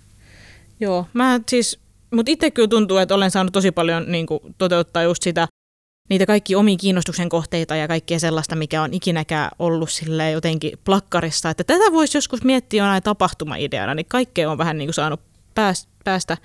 Joo, 0.80 1.08
mä 1.13 1.39
siis, 1.50 1.80
mutta 2.13 2.32
itse 2.32 2.52
kyllä 2.52 2.67
tuntuu, 2.67 2.98
että 2.98 3.15
olen 3.15 3.32
saanut 3.32 3.54
tosi 3.54 3.72
paljon 3.72 4.12
niin 4.12 4.26
kuin, 4.26 4.39
toteuttaa 4.58 5.04
just 5.04 5.24
sitä, 5.24 5.48
niitä 6.10 6.26
kaikki 6.26 6.56
omia 6.56 6.78
kiinnostuksen 6.78 7.30
kohteita 7.30 7.76
ja 7.76 7.88
kaikkea 7.88 8.19
sellaista, 8.19 8.56
mikä 8.56 8.82
on 8.82 8.93
ikinäkään 8.93 9.52
ollut 9.60 9.91
sille 9.91 10.32
jotenkin 10.32 10.72
plakkarissa. 10.84 11.50
Että 11.50 11.63
tätä 11.63 11.91
voisi 11.91 12.17
joskus 12.17 12.43
miettiä 12.43 12.84
jonain 12.84 13.04
tapahtuma-ideana, 13.04 13.95
niin 13.95 14.06
kaikkea 14.06 14.52
on 14.52 14.58
vähän 14.58 14.78
niin 14.78 14.88
kuin 14.88 14.93
saanut 14.93 15.19
päästä, 15.56 15.91
päästä 16.04 16.38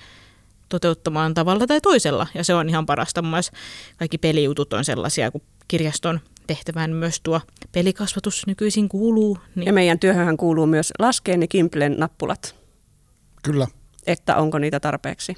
toteuttamaan 0.69 1.35
tavalla 1.35 1.67
tai 1.67 1.81
toisella. 1.81 2.27
Ja 2.35 2.45
se 2.45 2.55
on 2.55 2.69
ihan 2.69 2.87
parasta. 2.87 3.23
Myös 3.23 3.51
kaikki 3.97 4.19
pelijutut 4.19 4.73
on 4.73 4.85
sellaisia, 4.85 5.31
kun 5.31 5.43
kirjaston 5.69 6.21
tehtävään 6.47 6.91
myös 6.91 7.21
tuo 7.21 7.41
pelikasvatus 7.73 8.47
nykyisin 8.47 8.89
kuuluu. 8.89 9.39
Niin 9.55 9.67
Ja 9.67 9.73
meidän 9.73 9.99
työhön 9.99 10.37
kuuluu 10.37 10.67
myös 10.67 10.93
laskeen 10.99 11.41
ja 11.41 11.49
kimplen 11.49 11.97
nappulat, 11.99 12.55
Kyllä, 13.43 13.67
että 14.07 14.37
onko 14.37 14.59
niitä 14.59 14.81
tarpeeksi. 14.81 15.35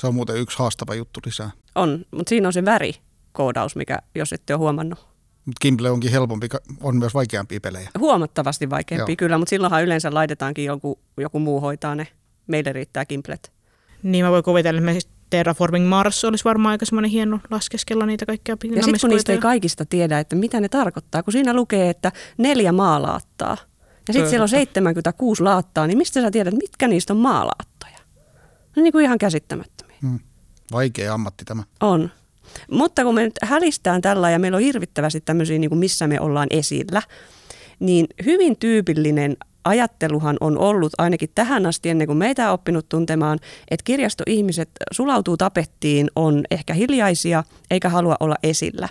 Se 0.00 0.06
on 0.06 0.14
muuten 0.14 0.36
yksi 0.36 0.58
haastava 0.58 0.94
juttu 0.94 1.20
lisää. 1.26 1.50
On, 1.74 2.04
mutta 2.10 2.30
siinä 2.30 2.48
on 2.48 2.52
se 2.52 2.64
värikoodaus, 2.64 3.76
mikä 3.76 3.98
jos 4.14 4.32
ette 4.32 4.54
ole 4.54 4.58
huomannut. 4.58 4.98
Mutta 5.44 5.60
Kimble 5.60 5.90
onkin 5.90 6.10
helpompi, 6.10 6.48
on 6.80 6.96
myös 6.96 7.14
vaikeampia 7.14 7.60
pelejä. 7.60 7.90
Huomattavasti 7.98 8.70
vaikeampi 8.70 9.12
Joo. 9.12 9.16
kyllä, 9.16 9.38
mutta 9.38 9.50
silloinhan 9.50 9.82
yleensä 9.82 10.14
laitetaankin 10.14 10.64
joku, 10.64 10.98
joku 11.16 11.38
muu 11.38 11.60
hoitaa 11.60 11.94
ne. 11.94 12.06
Meille 12.46 12.72
riittää 12.72 13.04
kimplet. 13.04 13.52
Niin 14.02 14.24
mä 14.24 14.30
voin 14.30 14.44
kuvitella, 14.44 14.78
että 14.78 14.90
esimerkiksi 14.90 15.08
Terraforming 15.30 15.88
Mars 15.88 16.24
olisi 16.24 16.44
varmaan 16.44 16.72
aika 16.72 16.86
semmoinen 16.86 17.10
hieno 17.10 17.40
laskeskella 17.50 18.06
niitä 18.06 18.26
kaikkia 18.26 18.56
Ja 18.76 18.82
sitten 18.82 19.00
kun 19.00 19.10
niistä 19.10 19.32
ei 19.32 19.38
kaikista 19.38 19.84
tiedä, 19.84 20.18
että 20.18 20.36
mitä 20.36 20.60
ne 20.60 20.68
tarkoittaa, 20.68 21.22
kun 21.22 21.32
siinä 21.32 21.54
lukee, 21.54 21.90
että 21.90 22.12
neljä 22.38 22.72
maalaattaa. 22.72 23.56
Ja 24.08 24.14
sitten 24.14 24.30
siellä 24.30 24.44
on 24.44 24.48
76 24.48 25.42
laattaa, 25.42 25.86
niin 25.86 25.98
mistä 25.98 26.20
sä 26.20 26.30
tiedät, 26.30 26.54
mitkä 26.54 26.88
niistä 26.88 27.12
on 27.12 27.16
maalaattoja? 27.16 27.98
No 28.76 28.82
niin 28.82 28.92
kuin 28.92 29.04
ihan 29.04 29.18
käsittämättömiä. 29.18 29.79
Hmm. 30.02 30.18
Vaikea 30.72 31.14
ammatti 31.14 31.44
tämä. 31.44 31.62
On. 31.80 32.10
Mutta 32.70 33.04
kun 33.04 33.14
me 33.14 33.22
nyt 33.22 33.38
hälistään 33.42 34.02
tällä 34.02 34.30
ja 34.30 34.38
meillä 34.38 34.56
on 34.56 34.62
hirvittävästi 34.62 35.20
tämmöisiä, 35.20 35.58
niin 35.58 35.70
kuin 35.70 35.78
missä 35.78 36.06
me 36.06 36.20
ollaan 36.20 36.48
esillä, 36.50 37.02
niin 37.80 38.06
hyvin 38.24 38.56
tyypillinen 38.56 39.36
ajatteluhan 39.64 40.36
on 40.40 40.58
ollut 40.58 40.92
ainakin 40.98 41.30
tähän 41.34 41.66
asti 41.66 41.88
ennen 41.88 42.06
kuin 42.06 42.16
meitä 42.16 42.48
on 42.48 42.54
oppinut 42.54 42.88
tuntemaan, 42.88 43.38
että 43.70 43.84
kirjastoihmiset 43.84 44.70
sulautuu 44.92 45.36
tapettiin, 45.36 46.10
on 46.16 46.44
ehkä 46.50 46.74
hiljaisia 46.74 47.44
eikä 47.70 47.88
halua 47.88 48.16
olla 48.20 48.36
esillä. 48.42 48.88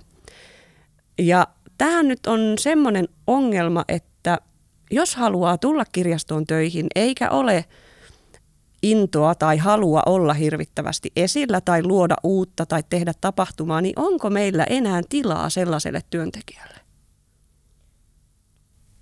Ja 1.20 1.48
tähän 1.78 2.08
nyt 2.08 2.28
on 2.28 2.40
semmoinen 2.60 3.08
ongelma, 3.28 3.86
että 3.88 4.38
jos 4.92 5.16
haluaa 5.16 5.58
tulla 5.58 5.84
kirjastoon 5.92 6.48
töihin 6.48 6.88
eikä 6.96 7.30
ole 7.30 7.66
intoa 8.84 9.36
tai 9.36 9.58
halua 9.58 10.04
olla 10.06 10.34
hirvittävästi 10.34 11.12
esillä 11.16 11.62
tai 11.62 11.84
luoda 11.84 12.16
uutta 12.24 12.66
tai 12.66 12.84
tehdä 12.90 13.14
tapahtumaa, 13.22 13.82
niin 13.82 13.94
onko 13.96 14.30
meillä 14.30 14.64
enää 14.64 15.02
tilaa 15.10 15.50
sellaiselle 15.50 16.02
työntekijälle? 16.10 16.80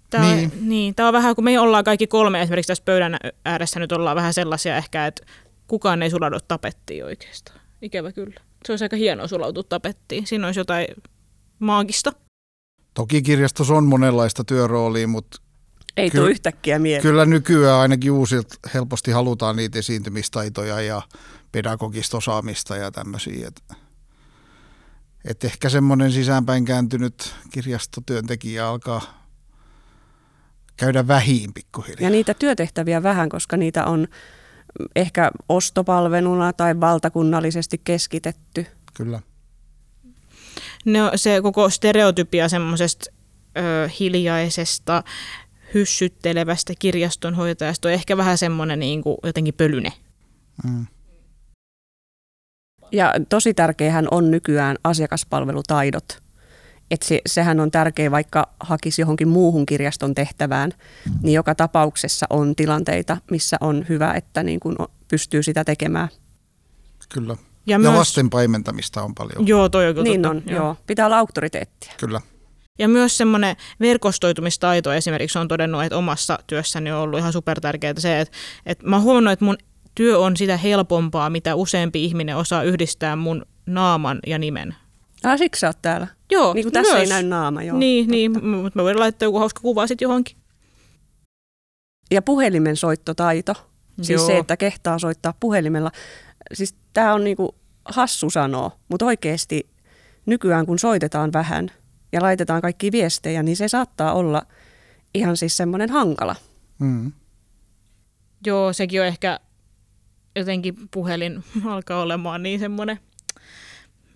Tämä 0.10 0.26
on, 0.26 0.36
Niin. 0.36 0.50
niin. 0.50 0.70
niin, 0.70 0.96
tämä 0.96 1.08
on 1.08 1.14
vähän, 1.14 1.36
kun 1.36 1.44
me 1.44 1.60
ollaan 1.60 1.84
kaikki 1.84 2.08
kolme 2.08 2.42
esimerkiksi 2.42 2.68
tässä 2.68 2.84
pöydän 2.84 3.18
ääressä 3.46 3.80
nyt 3.80 3.92
ollaan 3.92 4.16
vähän 4.16 4.34
sellaisia 4.34 4.78
ehkä, 4.78 5.08
että 5.08 5.26
kukaan 5.68 6.04
ei 6.04 6.10
sulaudu 6.10 6.38
tapettiin 6.48 7.06
oikeastaan. 7.06 7.60
Ikävä 7.82 8.12
kyllä. 8.12 8.42
Se 8.66 8.72
olisi 8.74 8.86
aika 8.86 8.96
hienoa 8.96 9.28
sulautua 9.28 9.64
tapettiin. 9.64 10.28
Siinä 10.28 10.48
olisi 10.48 10.60
jotain 10.60 10.88
maagista. 11.60 12.14
Toki 12.94 13.22
kirjastossa 13.22 13.74
on 13.74 13.86
monenlaista 13.86 14.44
työroolia, 14.44 15.08
mutta 15.08 15.42
Ei 15.98 16.10
Kyllä- 16.10 16.22
tule 16.24 16.32
yhtäkkiä 16.32 16.80
mieleen. 16.80 17.02
kyllä 17.02 17.26
nykyään 17.26 17.80
ainakin 17.80 18.12
uusilta 18.12 18.56
helposti 18.74 19.12
halutaan 19.12 19.56
niitä 19.56 19.80
esiintymistaitoja 19.80 20.82
ja 20.82 21.02
pedagogista 21.52 22.18
osaamista 22.18 22.76
ja 22.76 22.92
tämmöisiä. 22.92 23.48
Et, 23.48 23.64
et 25.26 25.44
ehkä 25.44 25.70
semmoinen 25.70 26.12
sisäänpäin 26.12 26.66
kääntynyt 26.66 27.36
kirjastotyöntekijä 27.52 28.68
alkaa 28.68 29.28
käydä 30.78 31.08
vähiin 31.08 31.54
pikkuhiljaa. 31.54 32.02
Ja 32.02 32.10
niitä 32.10 32.34
työtehtäviä 32.34 33.04
vähän, 33.04 33.30
koska 33.30 33.58
niitä 33.58 33.86
on 33.86 34.08
ehkä 34.96 35.32
ostopalveluna 35.50 36.54
tai 36.54 36.80
valtakunnallisesti 36.80 37.82
keskitetty. 37.84 38.66
Kyllä. 38.94 39.22
No, 40.86 41.12
se 41.16 41.42
koko 41.42 41.70
stereotypia 41.70 42.50
semmoisesta 42.50 43.06
hiljaisesta, 44.00 45.04
hyssyttelevästä 45.78 46.74
kirjastonhoitajasta 46.80 47.88
on 47.88 47.94
ehkä 47.94 48.18
vähän 48.18 48.38
semmoinen 48.38 48.80
niin 48.80 49.04
kuin 49.04 49.18
jotenkin 49.24 49.54
pölyne. 49.54 49.94
Mm. 50.64 50.86
Ja 52.92 53.14
tosi 53.30 53.54
tärkeähän 53.54 54.08
on 54.12 54.32
nykyään 54.32 54.78
asiakaspalvelutaidot. 54.84 56.22
Et 56.92 57.02
se, 57.02 57.22
sehän 57.26 57.60
on 57.60 57.72
tärkeä, 57.72 58.12
vaikka 58.12 58.50
hakisi 58.60 59.02
johonkin 59.02 59.28
muuhun 59.28 59.66
kirjaston 59.66 60.16
tehtävään, 60.16 60.72
niin 61.24 61.34
joka 61.34 61.56
tapauksessa 61.56 62.26
on 62.30 62.56
tilanteita, 62.56 63.18
missä 63.32 63.58
on 63.62 63.86
hyvä, 63.90 64.14
että 64.14 64.44
niin 64.44 64.60
kun 64.60 64.76
pystyy 65.08 65.44
sitä 65.44 65.64
tekemään. 65.64 66.10
Kyllä. 67.10 67.34
Ja, 67.66 67.74
Ja 67.74 67.80
myös, 67.80 67.94
lasten 67.96 68.30
paimentamista 68.30 69.02
on 69.04 69.16
paljon. 69.16 69.48
Joo, 69.48 69.70
toi 69.70 69.90
on 69.90 69.96
Niin 70.04 70.22
totta. 70.22 70.38
on, 70.38 70.56
joo. 70.56 70.78
Pitää 70.88 71.06
olla 71.06 71.18
auktoriteettia. 71.18 71.94
Kyllä. 72.00 72.22
Ja 72.80 72.88
myös 72.88 73.18
semmoinen 73.18 73.56
verkostoitumistaito 73.80 74.94
esimerkiksi 74.94 75.40
on 75.40 75.48
todennut, 75.48 75.84
että 75.84 75.98
omassa 75.98 76.40
työssäni 76.48 76.92
on 76.92 77.00
ollut 77.00 77.20
ihan 77.20 77.34
supertärkeää 77.34 77.94
se, 77.98 78.20
että, 78.20 78.38
että 78.66 78.88
mä 78.88 78.96
oon 78.96 79.04
huomannut, 79.04 79.34
että 79.34 79.46
mun 79.46 79.58
työ 79.96 80.20
on 80.20 80.38
sitä 80.38 80.58
helpompaa, 80.58 81.30
mitä 81.30 81.56
useampi 81.56 82.06
ihminen 82.06 82.38
osaa 82.38 82.64
yhdistää 82.64 83.16
mun 83.16 83.46
naaman 83.66 84.20
ja 84.28 84.38
nimen. 84.40 84.76
Ah, 85.24 85.38
siksi 85.38 85.60
sä 85.60 85.68
oot 85.68 85.82
täällä. 85.82 86.08
Joo, 86.32 86.54
Niin 86.54 86.66
kuin 86.66 86.74
tässä 86.74 86.94
myös. 86.94 87.04
ei 87.04 87.10
näy 87.10 87.24
naama, 87.24 87.64
joo. 87.64 87.78
Niin, 87.78 88.08
niin, 88.08 88.46
mutta 88.46 88.80
mä 88.80 88.84
voin 88.84 89.00
laittaa 89.00 89.26
joku 89.26 89.40
hauska 89.40 89.62
kuva 89.62 89.88
sitten 89.88 90.06
johonkin. 90.06 90.38
Ja 92.12 92.22
puhelimen 92.22 92.76
soittotaito. 92.76 93.54
Siis 94.02 94.10
Joo. 94.20 94.28
se, 94.28 94.38
että 94.38 94.58
kehtaa 94.58 95.00
soittaa 95.00 95.34
puhelimella. 95.40 95.92
Siis 96.54 96.76
tämä 96.94 97.14
on 97.14 97.24
niinku 97.24 97.56
hassu 97.86 98.30
sanoa, 98.30 98.72
mutta 98.90 99.06
oikeasti 99.06 99.68
nykyään 100.26 100.66
kun 100.66 100.80
soitetaan 100.80 101.34
vähän 101.34 101.72
ja 102.12 102.22
laitetaan 102.22 102.62
kaikki 102.62 102.92
viestejä, 102.92 103.44
niin 103.44 103.58
se 103.58 103.68
saattaa 103.68 104.14
olla 104.14 104.42
ihan 105.14 105.38
siis 105.38 105.58
semmoinen 105.58 105.90
hankala. 105.90 106.36
Mm. 106.80 107.12
Joo, 108.46 108.74
sekin 108.74 109.02
on 109.02 109.08
ehkä 109.08 109.40
jotenkin 110.36 110.76
puhelin 110.92 111.44
alkaa 111.66 112.02
olemaan 112.02 112.44
niin 112.44 112.60
semmoinen 112.60 113.00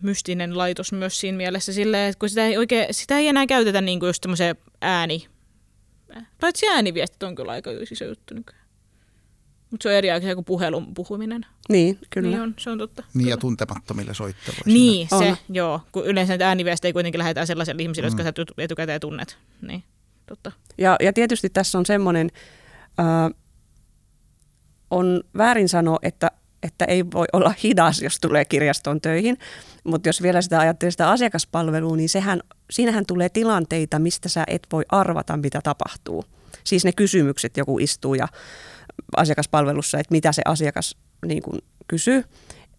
mystinen 0.01 0.57
laitos 0.57 0.91
myös 0.91 1.19
siinä 1.19 1.37
mielessä 1.37 1.73
silleen, 1.73 2.09
että 2.09 2.19
kun 2.19 2.29
sitä 2.29 2.45
ei, 2.45 2.57
oikein, 2.57 2.87
sitä 2.91 3.17
ei 3.17 3.27
enää 3.27 3.47
käytetä 3.47 3.81
niin 3.81 3.99
kuin 3.99 4.07
just 4.07 4.23
semmoiseen 4.23 4.55
ääni. 4.81 5.27
Paitsi 6.41 6.67
ääniviestit 6.67 7.23
on 7.23 7.35
kyllä 7.35 7.51
aika 7.51 7.71
iso 7.91 8.05
juttu 8.05 8.33
nykyään. 8.33 8.60
Mutta 9.71 9.83
se 9.83 9.89
on 9.89 9.95
eri 9.95 10.11
asia 10.11 10.35
kuin 10.35 10.45
puhelun 10.45 10.93
puhuminen. 10.93 11.45
Niin, 11.69 11.99
kyllä. 12.09 12.29
Niin 12.29 12.41
on, 12.41 12.53
se 12.57 12.69
on 12.69 12.77
totta. 12.77 13.03
Niin 13.13 13.27
ja 13.27 13.35
Kyllä. 13.35 13.41
tuntemattomille 13.41 14.13
soitteluille. 14.13 14.63
Niin, 14.65 15.07
On. 15.11 15.19
se, 15.19 15.37
joo. 15.49 15.81
Kun 15.91 16.05
yleensä 16.05 16.31
näitä 16.31 16.47
ääniviestejä 16.47 16.93
kuitenkin 16.93 17.19
lähetään 17.19 17.47
sellaisille 17.47 17.81
ihmisille, 17.81 18.09
mm. 18.09 18.11
jotka 18.11 18.23
sä 18.23 18.31
tu- 18.31 18.53
etukäteen 18.57 19.01
tunnet. 19.01 19.37
Niin, 19.61 19.83
totta. 20.25 20.51
Ja, 20.77 20.95
ja 20.99 21.13
tietysti 21.13 21.49
tässä 21.49 21.77
on 21.77 21.85
semmoinen, 21.85 22.31
äh, 22.99 23.31
on 24.91 25.23
väärin 25.37 25.69
sanoa, 25.69 25.99
että, 26.01 26.31
että 26.63 26.85
ei 26.85 27.05
voi 27.05 27.25
olla 27.33 27.53
hidas, 27.63 28.01
jos 28.01 28.17
tulee 28.21 28.45
kirjastoon 28.45 29.01
töihin, 29.01 29.37
mutta 29.83 30.09
jos 30.09 30.21
vielä 30.21 30.41
sitä 30.41 30.59
ajattelee 30.59 30.91
sitä 30.91 31.09
asiakaspalvelua, 31.09 31.95
niin 31.95 32.09
sehän, 32.09 32.41
siinähän 32.71 33.05
tulee 33.05 33.29
tilanteita, 33.29 33.99
mistä 33.99 34.29
sä 34.29 34.43
et 34.47 34.67
voi 34.71 34.83
arvata, 34.89 35.37
mitä 35.37 35.59
tapahtuu. 35.63 36.25
Siis 36.63 36.85
ne 36.85 36.91
kysymykset, 36.91 37.57
joku 37.57 37.79
istuu 37.79 38.15
ja 38.15 38.27
asiakaspalvelussa, 39.17 39.99
että 39.99 40.11
mitä 40.11 40.31
se 40.31 40.41
asiakas 40.45 40.95
niin 41.25 41.43
kuin 41.43 41.59
kysyy, 41.87 42.23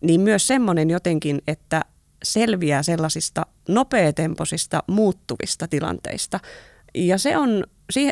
niin 0.01 0.21
myös 0.21 0.47
semmoinen 0.47 0.91
jotenkin, 0.91 1.43
että 1.47 1.83
selviää 2.23 2.83
sellaisista 2.83 3.47
nopeatempoisista 3.69 4.83
muuttuvista 4.87 5.69
tilanteista. 5.69 6.41
Ja 6.95 7.19
se 7.19 7.37
on, 7.37 7.65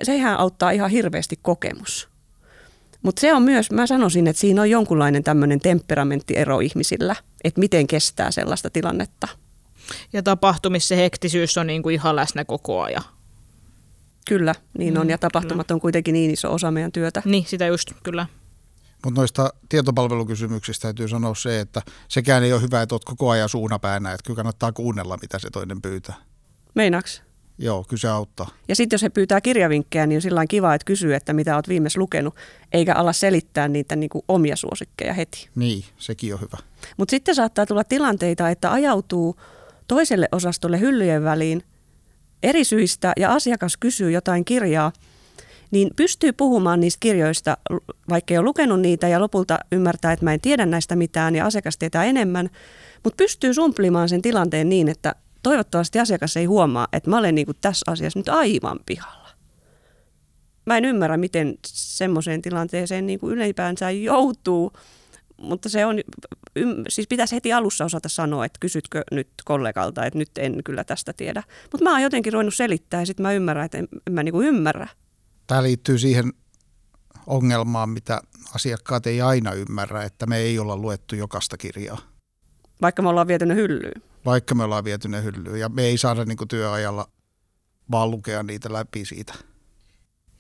sehän 0.02 0.38
auttaa 0.38 0.70
ihan 0.70 0.90
hirveästi 0.90 1.38
kokemus. 1.42 2.08
Mutta 3.02 3.20
se 3.20 3.34
on 3.34 3.42
myös, 3.42 3.70
mä 3.70 3.86
sanoisin, 3.86 4.26
että 4.26 4.40
siinä 4.40 4.62
on 4.62 4.70
jonkunlainen 4.70 5.24
tämmöinen 5.24 5.60
temperamenttiero 5.60 6.60
ihmisillä, 6.60 7.16
että 7.44 7.60
miten 7.60 7.86
kestää 7.86 8.30
sellaista 8.30 8.70
tilannetta. 8.70 9.28
Ja 10.12 10.22
tapahtumissa 10.22 10.94
hektisyys 10.94 11.58
on 11.58 11.66
niin 11.66 11.82
kuin 11.82 11.94
ihan 11.94 12.16
läsnä 12.16 12.44
koko 12.44 12.82
ajan. 12.82 13.04
Kyllä, 14.30 14.54
niin 14.78 14.98
on. 14.98 15.06
Mm, 15.06 15.10
Ja 15.10 15.18
tapahtumat 15.18 15.70
on 15.70 15.80
kuitenkin 15.80 16.12
niin 16.12 16.30
iso 16.30 16.52
osa 16.52 16.70
meidän 16.70 16.92
työtä. 16.92 17.22
Niin, 17.24 17.44
sitä 17.46 17.66
just, 17.66 17.92
kyllä. 18.02 18.26
Mutta 19.04 19.20
noista 19.20 19.52
tietopalvelukysymyksistä 19.68 20.82
täytyy 20.82 21.08
sanoa 21.08 21.34
se, 21.34 21.60
että 21.60 21.82
sekään 22.08 22.42
ei 22.42 22.52
ole 22.52 22.62
hyvä, 22.62 22.82
että 22.82 22.94
olet 22.94 23.04
koko 23.04 23.30
ajan 23.30 23.48
suunapäänä, 23.48 24.12
että 24.12 24.26
kyllä 24.26 24.36
kannattaa 24.36 24.72
kuunnella, 24.72 25.18
mitä 25.22 25.38
se 25.38 25.50
toinen 25.50 25.82
pyytää. 25.82 26.14
Meinaaks? 26.74 27.22
Joo, 27.58 27.84
kyllä 27.88 28.00
se 28.00 28.08
auttaa. 28.08 28.48
Ja 28.68 28.76
sitten 28.76 28.94
jos 28.94 29.02
he 29.02 29.08
pyytää 29.08 29.40
kirjavinkkejä, 29.40 30.06
niin 30.06 30.16
on 30.16 30.22
sillä 30.22 30.46
kiva, 30.46 30.74
että 30.74 30.84
kysyy, 30.84 31.14
että 31.14 31.32
mitä 31.32 31.54
olet 31.54 31.68
viimeis 31.68 31.96
lukenut, 31.96 32.34
eikä 32.72 32.94
ala 32.94 33.12
selittää 33.12 33.68
niitä 33.68 33.96
niin 33.96 34.10
kuin 34.10 34.24
omia 34.28 34.56
suosikkeja 34.56 35.14
heti. 35.14 35.48
Niin, 35.54 35.84
sekin 35.98 36.34
on 36.34 36.40
hyvä. 36.40 36.58
Mutta 36.96 37.10
sitten 37.10 37.34
saattaa 37.34 37.66
tulla 37.66 37.84
tilanteita, 37.84 38.50
että 38.50 38.72
ajautuu 38.72 39.36
toiselle 39.88 40.28
osastolle 40.32 40.80
hyllyjen 40.80 41.24
väliin 41.24 41.62
eri 42.42 42.64
syistä 42.64 43.12
ja 43.16 43.33
asiakas 43.33 43.76
kysyy 43.76 44.11
jotain 44.11 44.44
kirjaa, 44.44 44.92
niin 45.70 45.90
pystyy 45.96 46.33
puhumaan 46.33 46.81
niistä 46.81 47.00
kirjoista, 47.00 47.57
vaikka 48.09 48.35
ei 48.35 48.38
ole 48.38 48.44
lukenut 48.44 48.81
niitä 48.81 49.09
ja 49.09 49.20
lopulta 49.20 49.59
ymmärtää, 49.72 50.12
että 50.12 50.24
mä 50.24 50.35
en 50.35 50.40
tiedä 50.40 50.66
näistä 50.66 50.96
mitään 50.96 51.37
ja 51.37 51.46
asiakas 51.46 51.79
tietää 51.79 52.05
enemmän, 52.05 52.50
mutta 53.05 53.16
pystyy 53.16 53.55
sumplimaan 53.55 54.09
sen 54.09 54.22
tilanteen 54.22 54.68
niin, 54.68 54.88
että 54.88 55.14
toivottavasti 55.42 55.98
asiakas 55.98 56.37
ei 56.37 56.44
huomaa, 56.44 56.88
että 56.92 57.11
mä 57.11 57.18
olen 57.18 57.35
niin 57.35 57.46
kuin 57.46 57.57
tässä 57.61 57.92
asiassa 57.92 58.18
nyt 58.18 58.29
aivan 58.29 58.81
pihalla. 58.87 59.29
Mä 60.66 60.76
en 60.76 60.85
ymmärrä, 60.85 61.16
miten 61.16 61.59
semmoiseen 61.66 62.42
tilanteeseen 62.42 63.07
niin 63.07 63.20
kuin 63.20 63.38
ylipäänsä 63.38 63.90
joutuu, 63.90 64.72
mutta 65.37 65.68
se 65.68 65.87
on, 65.87 66.00
siis 66.88 67.08
pitäisi 67.08 67.34
heti 67.34 67.52
alussa 67.52 67.84
osata 67.84 68.08
sanoa, 68.08 68.44
että 68.44 68.58
kysytkö 68.60 69.02
nyt 69.10 69.28
kollegalta, 69.44 70.06
että 70.06 70.18
nyt 70.18 70.30
en 70.38 70.64
kyllä 70.64 70.84
tästä 70.84 71.12
tiedä. 71.12 71.42
Mutta 71.72 71.84
mä 71.84 71.90
oon 71.90 72.02
jotenkin 72.02 72.32
ruvennut 72.32 72.54
selittää 72.54 73.00
ja 73.00 73.06
sitten 73.06 73.22
mä 73.22 73.32
ymmärrän, 73.32 73.64
että 73.64 73.78
en, 73.78 73.88
en 74.06 74.12
mä 74.12 74.22
niinku 74.22 74.42
ymmärrä. 74.42 74.88
Tämä 75.46 75.62
liittyy 75.62 75.98
siihen 75.98 76.32
ongelmaan, 77.26 77.88
mitä 77.88 78.20
asiakkaat 78.54 79.06
ei 79.06 79.20
aina 79.20 79.52
ymmärrä, 79.52 80.02
että 80.02 80.26
me 80.26 80.36
ei 80.36 80.58
olla 80.58 80.76
luettu 80.76 81.16
jokaista 81.16 81.56
kirjaa. 81.56 81.98
Vaikka 82.82 83.02
me 83.02 83.08
ollaan 83.08 83.28
viety 83.28 83.46
ne 83.46 83.54
hyllyyn. 83.54 84.02
Vaikka 84.24 84.54
me 84.54 84.64
ollaan 84.64 84.84
viety 84.84 85.08
ne 85.08 85.22
hyllyyn 85.22 85.60
ja 85.60 85.68
me 85.68 85.82
ei 85.82 85.98
saada 85.98 86.24
niin 86.24 86.48
työajalla 86.48 87.08
vaan 87.90 88.10
lukea 88.10 88.42
niitä 88.42 88.72
läpi 88.72 89.04
siitä. 89.04 89.34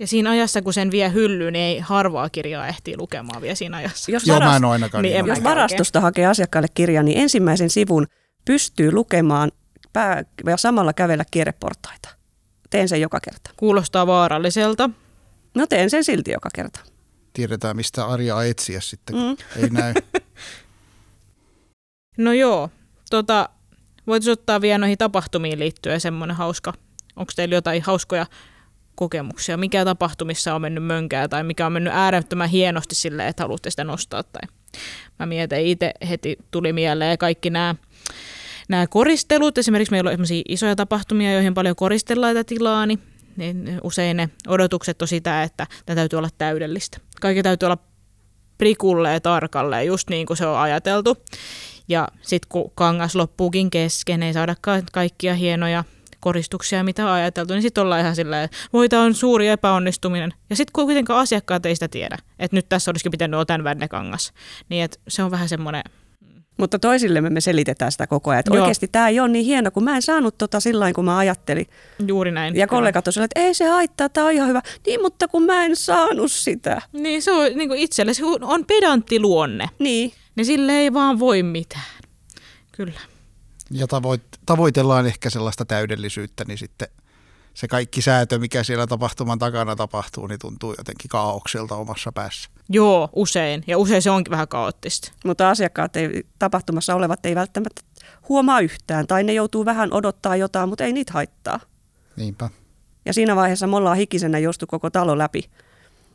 Ja 0.00 0.06
siinä 0.06 0.30
ajassa, 0.30 0.62
kun 0.62 0.72
sen 0.72 0.90
vie 0.90 1.12
hyllyyn, 1.12 1.52
niin 1.52 1.62
ei 1.64 1.78
harvaa 1.78 2.28
kirjaa 2.28 2.66
ehtii 2.68 2.96
lukemaan 2.96 3.42
vielä 3.42 3.54
siinä 3.54 3.76
ajassa. 3.76 4.10
Jos, 4.10 4.26
Joo, 4.26 4.34
varas, 4.34 4.50
mä 4.50 4.56
en 4.56 4.64
ole 4.64 4.72
ainakaan 4.72 5.02
Niin, 5.02 5.12
niin 5.14 5.26
jos 5.26 5.42
varastosta 5.42 6.00
hakee 6.00 6.26
asiakkaalle 6.26 6.68
kirjan, 6.74 7.04
niin 7.04 7.18
ensimmäisen 7.18 7.70
sivun 7.70 8.06
pystyy 8.44 8.92
lukemaan 8.92 9.52
pää, 9.92 10.24
ja 10.46 10.56
samalla 10.56 10.92
kävellä 10.92 11.24
kierreportaita. 11.30 12.08
Teen 12.70 12.88
sen 12.88 13.00
joka 13.00 13.20
kerta. 13.20 13.50
Kuulostaa 13.56 14.06
vaaralliselta. 14.06 14.90
No 15.54 15.66
teen 15.66 15.90
sen 15.90 16.04
silti 16.04 16.30
joka 16.30 16.48
kerta. 16.54 16.80
Tiedetään, 17.32 17.76
mistä 17.76 18.04
Arjaa 18.06 18.44
etsiä 18.44 18.80
sitten, 18.80 19.16
kun 19.16 19.24
Mm. 19.56 19.62
ei 19.62 19.70
näy. 19.70 19.94
No 22.18 22.32
joo, 22.32 22.70
tota, 23.10 23.48
voitaisiin 24.06 24.32
ottaa 24.32 24.60
vielä 24.60 24.78
noihin 24.78 24.98
tapahtumiin 24.98 25.58
liittyen 25.58 26.00
semmoinen 26.00 26.36
hauska. 26.36 26.72
Onko 27.16 27.32
teillä 27.36 27.54
jotain 27.54 27.82
hauskoja 27.82 28.26
kokemuksia? 28.94 29.56
Mikä 29.56 29.84
tapahtumissa 29.84 30.54
on 30.54 30.60
mennyt 30.60 30.84
mönkää 30.84 31.28
tai 31.28 31.44
mikä 31.44 31.66
on 31.66 31.72
mennyt 31.72 31.92
äärettömän 31.92 32.48
hienosti 32.48 32.94
silleen, 32.94 33.28
että 33.28 33.42
haluatte 33.42 33.70
sitä 33.70 33.84
nostaa? 33.84 34.22
Tai 34.22 34.42
mä 35.18 35.26
mietin 35.26 35.66
itse 35.66 35.92
heti 36.08 36.36
tuli 36.50 36.72
mieleen 36.72 37.18
kaikki 37.18 37.50
nämä 37.50 37.74
nämä 38.68 38.86
koristelut, 38.86 39.58
esimerkiksi 39.58 39.92
meillä 39.92 40.10
on 40.10 40.18
isoja 40.48 40.76
tapahtumia, 40.76 41.32
joihin 41.32 41.54
paljon 41.54 41.76
koristellaan 41.76 42.34
tätä 42.34 42.48
tilaa, 42.48 42.86
niin 42.86 43.02
niin 43.36 43.80
usein 43.82 44.16
ne 44.16 44.30
odotukset 44.48 45.02
on 45.02 45.08
sitä, 45.08 45.42
että 45.42 45.66
tämä 45.86 45.94
täytyy 45.94 46.16
olla 46.16 46.28
täydellistä. 46.38 46.98
Kaikki 47.20 47.42
täytyy 47.42 47.66
olla 47.66 47.78
prikulleen 48.58 49.22
tarkalleen, 49.22 49.86
just 49.86 50.10
niin 50.10 50.26
kuin 50.26 50.36
se 50.36 50.46
on 50.46 50.58
ajateltu. 50.58 51.16
Ja 51.88 52.08
sitten 52.22 52.48
kun 52.48 52.72
kangas 52.74 53.16
loppuukin 53.16 53.70
kesken, 53.70 54.22
ei 54.22 54.32
saadakaan 54.32 54.82
kaikkia 54.92 55.34
hienoja 55.34 55.84
koristuksia, 56.20 56.84
mitä 56.84 57.06
on 57.06 57.12
ajateltu, 57.12 57.52
niin 57.52 57.62
sitten 57.62 57.82
ollaan 57.82 58.00
ihan 58.00 58.16
silleen, 58.16 58.44
että 58.44 58.56
voi 58.72 58.88
tämä 58.88 59.02
on 59.02 59.14
suuri 59.14 59.48
epäonnistuminen. 59.48 60.32
Ja 60.50 60.56
sitten 60.56 60.72
kuitenkaan 60.72 61.20
asiakkaat 61.20 61.66
ei 61.66 61.74
sitä 61.74 61.88
tiedä, 61.88 62.18
että 62.38 62.56
nyt 62.56 62.68
tässä 62.68 62.90
olisikin 62.90 63.10
pitänyt 63.12 63.34
olla 63.34 63.44
tämän 63.46 63.64
vännekangas, 63.64 64.32
niin 64.68 64.84
että 64.84 64.98
se 65.08 65.22
on 65.22 65.30
vähän 65.30 65.48
semmoinen, 65.48 65.82
Mutta 66.56 66.78
toisillemme 66.78 67.30
me 67.30 67.40
selitetään 67.40 67.92
sitä 67.92 68.06
koko 68.06 68.30
ajan, 68.30 68.40
että 68.40 68.54
Joo. 68.54 68.62
oikeasti 68.62 68.88
tämä 68.88 69.08
ei 69.08 69.20
ole 69.20 69.28
niin 69.28 69.44
hieno, 69.44 69.70
kun 69.70 69.84
mä 69.84 69.96
en 69.96 70.02
saanut 70.02 70.38
tota 70.38 70.60
sillä 70.60 70.92
kun 70.92 71.04
mä 71.04 71.18
ajattelin. 71.18 71.66
juuri 72.06 72.32
näin. 72.32 72.56
Ja 72.56 72.66
kollegat 72.66 73.08
on 73.08 73.24
että 73.24 73.40
ei 73.40 73.54
se 73.54 73.68
haittaa, 73.68 74.08
tämä 74.08 74.26
on 74.26 74.32
ihan 74.32 74.48
hyvä. 74.48 74.62
Niin, 74.86 75.02
mutta 75.02 75.28
kun 75.28 75.42
mä 75.42 75.64
en 75.64 75.76
saanut 75.76 76.32
sitä. 76.32 76.82
Niin 76.92 77.22
se 77.22 77.32
on 77.32 77.44
niin 77.54 77.68
kuin 77.68 77.80
itselle, 77.80 78.14
se 78.14 78.24
on 78.24 78.66
pedantti 78.66 79.20
luonne, 79.20 79.68
Niin, 79.78 80.12
niin 80.36 80.46
sille 80.46 80.72
ei 80.72 80.92
vaan 80.92 81.18
voi 81.18 81.42
mitään. 81.42 82.00
Kyllä. 82.72 83.00
Ja 83.70 83.86
tavoit, 83.86 84.22
tavoitellaan 84.46 85.06
ehkä 85.06 85.30
sellaista 85.30 85.64
täydellisyyttä, 85.64 86.44
niin 86.48 86.58
sitten 86.58 86.88
se 87.54 87.68
kaikki 87.68 88.02
säätö, 88.02 88.38
mikä 88.38 88.62
siellä 88.62 88.86
tapahtuman 88.86 89.38
takana 89.38 89.76
tapahtuu, 89.76 90.26
niin 90.26 90.38
tuntuu 90.38 90.74
jotenkin 90.78 91.08
kaaukselta 91.08 91.76
omassa 91.76 92.12
päässä. 92.12 92.50
Joo, 92.68 93.08
usein. 93.12 93.64
Ja 93.66 93.78
usein 93.78 94.02
se 94.02 94.10
onkin 94.10 94.30
vähän 94.30 94.48
kaoottista. 94.48 95.12
mutta 95.24 95.50
asiakkaat 95.50 95.96
ei, 95.96 96.26
tapahtumassa 96.38 96.94
olevat 96.94 97.26
ei 97.26 97.34
välttämättä 97.34 97.82
huomaa 98.28 98.60
yhtään. 98.60 99.06
Tai 99.06 99.24
ne 99.24 99.32
joutuu 99.32 99.64
vähän 99.64 99.92
odottaa 99.92 100.36
jotain, 100.36 100.68
mutta 100.68 100.84
ei 100.84 100.92
niitä 100.92 101.12
haittaa. 101.12 101.60
Niinpä. 102.16 102.50
Ja 103.04 103.12
siinä 103.12 103.36
vaiheessa 103.36 103.66
me 103.66 103.76
ollaan 103.76 103.96
hikisenä 103.96 104.38
jostu 104.38 104.66
koko 104.66 104.90
talo 104.90 105.18
läpi. 105.18 105.50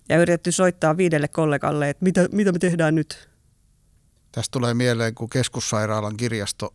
Ja 0.09 0.17
yritetty 0.17 0.51
soittaa 0.51 0.97
viidelle 0.97 1.27
kollegalle, 1.27 1.89
että 1.89 2.03
mitä, 2.03 2.27
mitä 2.31 2.51
me 2.51 2.59
tehdään 2.59 2.95
nyt. 2.95 3.29
Tästä 4.31 4.51
tulee 4.51 4.73
mieleen, 4.73 5.15
kun 5.15 5.29
keskussairaalan 5.29 6.17
kirjasto 6.17 6.73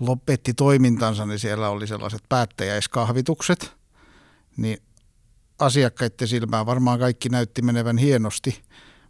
lopetti 0.00 0.54
toimintansa, 0.54 1.26
niin 1.26 1.38
siellä 1.38 1.68
oli 1.68 1.86
sellaiset 1.86 2.22
päättäjäiskahvitukset, 2.28 3.72
niin 4.56 4.78
asiakkaiden 5.58 6.28
silmään 6.28 6.66
varmaan 6.66 6.98
kaikki 6.98 7.28
näytti 7.28 7.62
menevän 7.62 7.98
hienosti, 7.98 8.62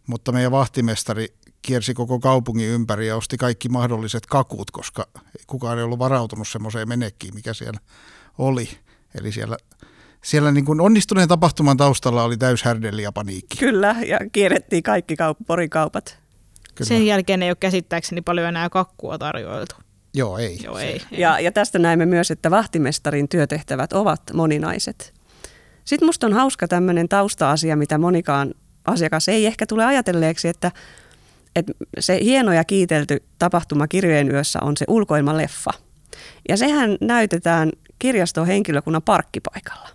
mutta 0.07 0.31
meidän 0.31 0.51
vahtimestari 0.51 1.27
kiersi 1.61 1.93
koko 1.93 2.19
kaupungin 2.19 2.69
ympäri 2.69 3.07
ja 3.07 3.15
osti 3.15 3.37
kaikki 3.37 3.69
mahdolliset 3.69 4.25
kakut, 4.25 4.71
koska 4.71 5.07
kukaan 5.47 5.77
ei 5.77 5.83
ollut 5.83 5.99
varautunut 5.99 6.47
semmoiseen 6.47 6.89
menekkiin, 6.89 7.35
mikä 7.35 7.53
siellä 7.53 7.79
oli. 8.37 8.69
Eli 9.15 9.31
siellä, 9.31 9.57
siellä 10.23 10.51
niin 10.51 10.65
kuin 10.65 10.81
onnistuneen 10.81 11.27
tapahtuman 11.27 11.77
taustalla 11.77 12.23
oli 12.23 12.37
täys 12.37 12.63
härdeli 12.63 13.03
ja 13.03 13.11
paniikki. 13.11 13.57
Kyllä, 13.57 13.95
ja 14.05 14.19
kierrettiin 14.31 14.83
kaikki 14.83 15.13
kaup- 15.13 15.45
porikaupat. 15.47 16.17
Kyllä. 16.75 16.87
Sen 16.87 17.05
jälkeen 17.05 17.43
ei 17.43 17.49
ole 17.49 17.55
käsittääkseni 17.55 18.21
paljon 18.21 18.47
enää 18.47 18.69
kakkua 18.69 19.17
tarjoiltu. 19.17 19.75
Joo, 20.15 20.37
ei. 20.37 20.59
Joo, 20.63 20.77
ei. 20.77 20.87
ei. 20.87 21.01
Ja, 21.11 21.39
ja 21.39 21.51
tästä 21.51 21.79
näemme 21.79 22.05
myös, 22.05 22.31
että 22.31 22.51
vahtimestarin 22.51 23.29
työtehtävät 23.29 23.93
ovat 23.93 24.21
moninaiset. 24.33 25.13
Sitten 25.85 26.05
musta 26.05 26.27
on 26.27 26.33
hauska 26.33 26.67
tämmöinen 26.67 27.09
tausta-asia, 27.09 27.75
mitä 27.75 27.97
monikaan 27.97 28.53
asiakas 28.85 29.29
ei 29.29 29.45
ehkä 29.45 29.65
tule 29.65 29.85
ajatelleeksi, 29.85 30.47
että, 30.47 30.71
että 31.55 31.73
se 31.99 32.19
hieno 32.23 32.53
ja 32.53 32.63
kiitelty 32.63 33.23
tapahtuma 33.39 33.87
kirjojen 33.87 34.31
yössä 34.31 34.59
on 34.61 34.77
se 34.77 34.85
ulkoilmaleffa. 34.87 35.71
Ja 36.49 36.57
sehän 36.57 36.97
näytetään 37.01 37.71
kirjaston 37.99 38.47
henkilökunnan 38.47 39.01
parkkipaikalla. 39.01 39.94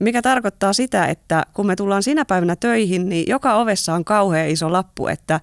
Mikä 0.00 0.22
tarkoittaa 0.22 0.72
sitä, 0.72 1.06
että 1.06 1.42
kun 1.54 1.66
me 1.66 1.76
tullaan 1.76 2.02
sinä 2.02 2.24
päivänä 2.24 2.56
töihin, 2.56 3.08
niin 3.08 3.24
joka 3.28 3.54
ovessa 3.54 3.94
on 3.94 4.04
kauhean 4.04 4.48
iso 4.48 4.72
lappu, 4.72 5.06
että 5.06 5.40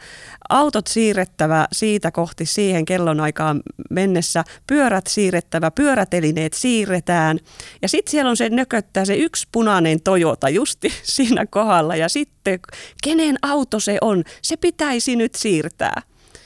autot 0.49 0.87
siirrettävä 0.87 1.67
siitä 1.71 2.11
kohti 2.11 2.45
siihen 2.45 2.85
kellonaikaan 2.85 3.61
mennessä, 3.89 4.43
pyörät 4.67 5.07
siirrettävä, 5.07 5.71
pyörätelineet 5.71 6.53
siirretään. 6.53 7.39
Ja 7.81 7.87
sitten 7.87 8.11
siellä 8.11 8.29
on 8.29 8.37
se 8.37 8.49
nököttää 8.49 9.05
se 9.05 9.15
yksi 9.15 9.47
punainen 9.51 10.01
Toyota 10.01 10.49
justi 10.49 10.93
siinä 11.03 11.45
kohdalla 11.45 11.95
ja 11.95 12.09
sitten 12.09 12.59
kenen 13.03 13.37
auto 13.41 13.79
se 13.79 13.97
on, 14.01 14.23
se 14.41 14.57
pitäisi 14.57 15.15
nyt 15.15 15.35
siirtää. 15.35 16.01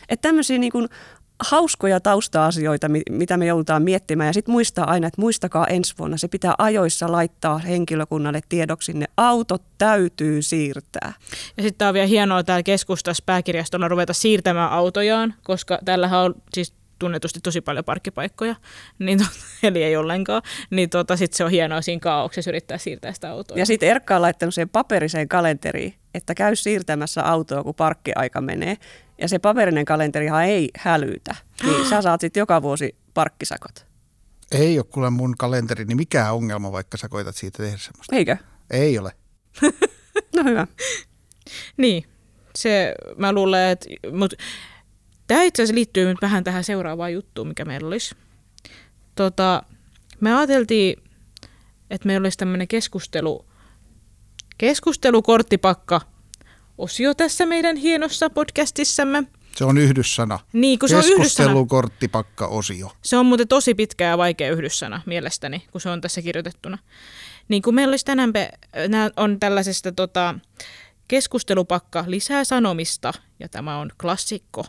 Että 0.09 0.29
tämmöisiä 0.29 0.57
niin 0.57 0.71
kuin 0.71 0.89
hauskoja 1.41 1.99
tausta-asioita, 1.99 2.87
mitä 3.09 3.37
me 3.37 3.45
joudutaan 3.45 3.83
miettimään. 3.83 4.27
Ja 4.27 4.33
sitten 4.33 4.51
muistaa 4.51 4.91
aina, 4.91 5.07
että 5.07 5.21
muistakaa 5.21 5.67
ensi 5.67 5.93
vuonna, 5.99 6.17
se 6.17 6.27
pitää 6.27 6.55
ajoissa 6.57 7.11
laittaa 7.11 7.57
henkilökunnalle 7.57 8.41
tiedoksi, 8.49 8.93
ne 8.93 9.05
autot 9.17 9.63
täytyy 9.77 10.41
siirtää. 10.41 11.13
Ja 11.57 11.63
sitten 11.63 11.87
on 11.87 11.93
vielä 11.93 12.07
hienoa 12.07 12.43
täällä 12.43 12.63
keskustassa 12.63 13.23
pääkirjastolla 13.25 13.87
ruveta 13.87 14.13
siirtämään 14.13 14.71
autojaan, 14.71 15.33
koska 15.43 15.79
tällähän 15.85 16.19
on 16.19 16.35
siis 16.53 16.73
tunnetusti 16.99 17.39
tosi 17.43 17.61
paljon 17.61 17.85
parkkipaikkoja, 17.85 18.55
niin 18.99 19.17
to, 19.17 19.23
eli 19.63 19.83
ei 19.83 19.97
ollenkaan, 19.97 20.41
niin 20.69 20.89
tota, 20.89 21.15
sitten 21.15 21.37
se 21.37 21.43
on 21.43 21.51
hienoa 21.51 21.81
siinä 21.81 21.99
kaauksessa 21.99 22.51
yrittää 22.51 22.77
siirtää 22.77 23.13
sitä 23.13 23.31
autoa. 23.31 23.57
Ja 23.57 23.65
sitten 23.65 23.89
Erkka 23.89 24.15
on 24.15 24.21
laittanut 24.21 24.53
sen 24.53 24.69
paperiseen 24.69 25.27
kalenteriin, 25.27 25.93
että 26.13 26.35
käy 26.35 26.55
siirtämässä 26.55 27.23
autoa, 27.23 27.63
kun 27.63 27.75
parkkiaika 27.75 28.41
menee. 28.41 28.77
Ja 29.21 29.27
se 29.27 29.39
paperinen 29.39 29.85
kalenterihan 29.85 30.43
ei 30.43 30.69
hälytä, 30.77 31.35
niin 31.63 31.89
sä 31.89 32.01
saat 32.01 32.21
sitten 32.21 32.41
joka 32.41 32.61
vuosi 32.61 32.95
parkkisakot. 33.13 33.85
Ei 34.51 34.79
ole 34.79 34.85
kuule 34.89 35.09
mun 35.09 35.37
kalenterini 35.37 35.95
mikään 35.95 36.33
ongelma, 36.33 36.71
vaikka 36.71 36.97
sä 36.97 37.09
koitat 37.09 37.35
siitä 37.35 37.63
tehdä 37.63 37.77
semmoista. 37.77 38.15
Eikö? 38.15 38.37
Ei 38.71 38.97
ole. 38.97 39.11
No 40.35 40.43
hyvä. 40.43 40.67
Niin, 41.77 42.03
se 42.55 42.95
mä 43.17 43.33
luulen, 43.33 43.69
että... 43.69 43.89
Mut, 44.11 44.33
Tämä 45.31 45.43
itse 45.43 45.63
asiassa 45.63 45.75
liittyy 45.75 46.05
nyt 46.05 46.21
vähän 46.21 46.43
tähän 46.43 46.63
seuraavaan 46.63 47.13
juttuun, 47.13 47.47
mikä 47.47 47.65
meillä 47.65 47.87
olisi. 47.87 48.15
Tota, 49.15 49.63
me 50.19 50.35
ajateltiin, 50.35 51.03
että 51.89 52.07
meillä 52.07 52.25
olisi 52.25 52.37
tämmöinen 52.37 52.67
keskustelu, 52.67 53.45
keskustelukorttipakka 54.57 56.01
osio 56.81 57.13
tässä 57.13 57.45
meidän 57.45 57.75
hienossa 57.75 58.29
podcastissamme. 58.29 59.23
Se 59.55 59.65
on 59.65 59.77
yhdyssana. 59.77 60.39
Niin, 60.53 60.79
kun 60.79 60.89
se 60.89 60.95
on 60.95 60.99
yhdyssana. 60.99 61.23
Keskustelukorttipakka-osio. 61.23 62.91
Se 63.01 63.17
on 63.17 63.25
muuten 63.25 63.47
tosi 63.47 63.75
pitkä 63.75 64.03
ja 64.03 64.17
vaikea 64.17 64.51
yhdyssana 64.51 65.01
mielestäni, 65.05 65.63
kun 65.71 65.81
se 65.81 65.89
on 65.89 66.01
tässä 66.01 66.21
kirjoitettuna. 66.21 66.77
Niin 67.47 67.61
kun 67.61 67.75
meillä 67.75 67.91
olisi 67.91 68.05
tänään, 68.05 68.33
nämä 68.87 69.09
on 69.17 69.39
tällaisesta 69.39 69.91
tota, 69.91 70.35
keskustelupakka 71.07 72.03
lisää 72.07 72.43
sanomista, 72.43 73.13
ja 73.39 73.49
tämä 73.49 73.77
on 73.77 73.91
klassikko 74.01 74.65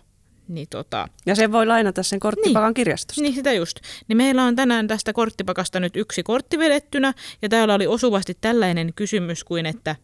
niin 0.48 0.68
tota, 0.70 1.08
ja 1.26 1.34
se 1.34 1.52
voi 1.52 1.66
lainata 1.66 2.02
sen 2.02 2.20
korttipakan 2.20 2.68
niin, 2.68 2.74
kirjastosta. 2.74 3.22
Niin, 3.22 3.34
sitä 3.34 3.52
just. 3.52 3.80
Niin 4.08 4.16
meillä 4.16 4.44
on 4.44 4.56
tänään 4.56 4.88
tästä 4.88 5.12
korttipakasta 5.12 5.80
nyt 5.80 5.96
yksi 5.96 6.22
kortti 6.22 6.58
vedettynä, 6.58 7.14
ja 7.42 7.48
täällä 7.48 7.74
oli 7.74 7.86
osuvasti 7.86 8.38
tällainen 8.40 8.92
kysymys 8.96 9.44
kuin, 9.44 9.66
että 9.66 9.96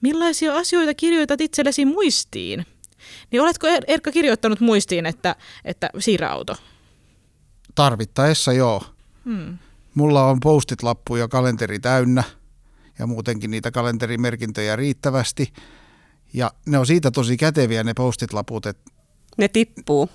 millaisia 0.00 0.56
asioita 0.56 0.94
kirjoitat 0.94 1.40
itsellesi 1.40 1.84
muistiin? 1.84 2.66
Niin 3.30 3.42
oletko 3.42 3.66
er- 3.66 3.84
Erkka 3.86 4.12
kirjoittanut 4.12 4.60
muistiin, 4.60 5.06
että, 5.06 5.36
että 5.64 5.90
siirauto? 5.98 6.56
Tarvittaessa 7.74 8.52
joo. 8.52 8.82
Hmm. 9.24 9.58
Mulla 9.94 10.26
on 10.26 10.40
postit-lappu 10.40 11.16
ja 11.16 11.28
kalenteri 11.28 11.78
täynnä 11.78 12.24
ja 12.98 13.06
muutenkin 13.06 13.50
niitä 13.50 13.70
kalenterimerkintöjä 13.70 14.76
riittävästi. 14.76 15.52
Ja 16.32 16.50
ne 16.66 16.78
on 16.78 16.86
siitä 16.86 17.10
tosi 17.10 17.36
käteviä 17.36 17.84
ne 17.84 17.94
postit-laput, 17.94 18.66
että 18.66 18.90
ne 19.38 19.48
tippuu. 19.48 20.10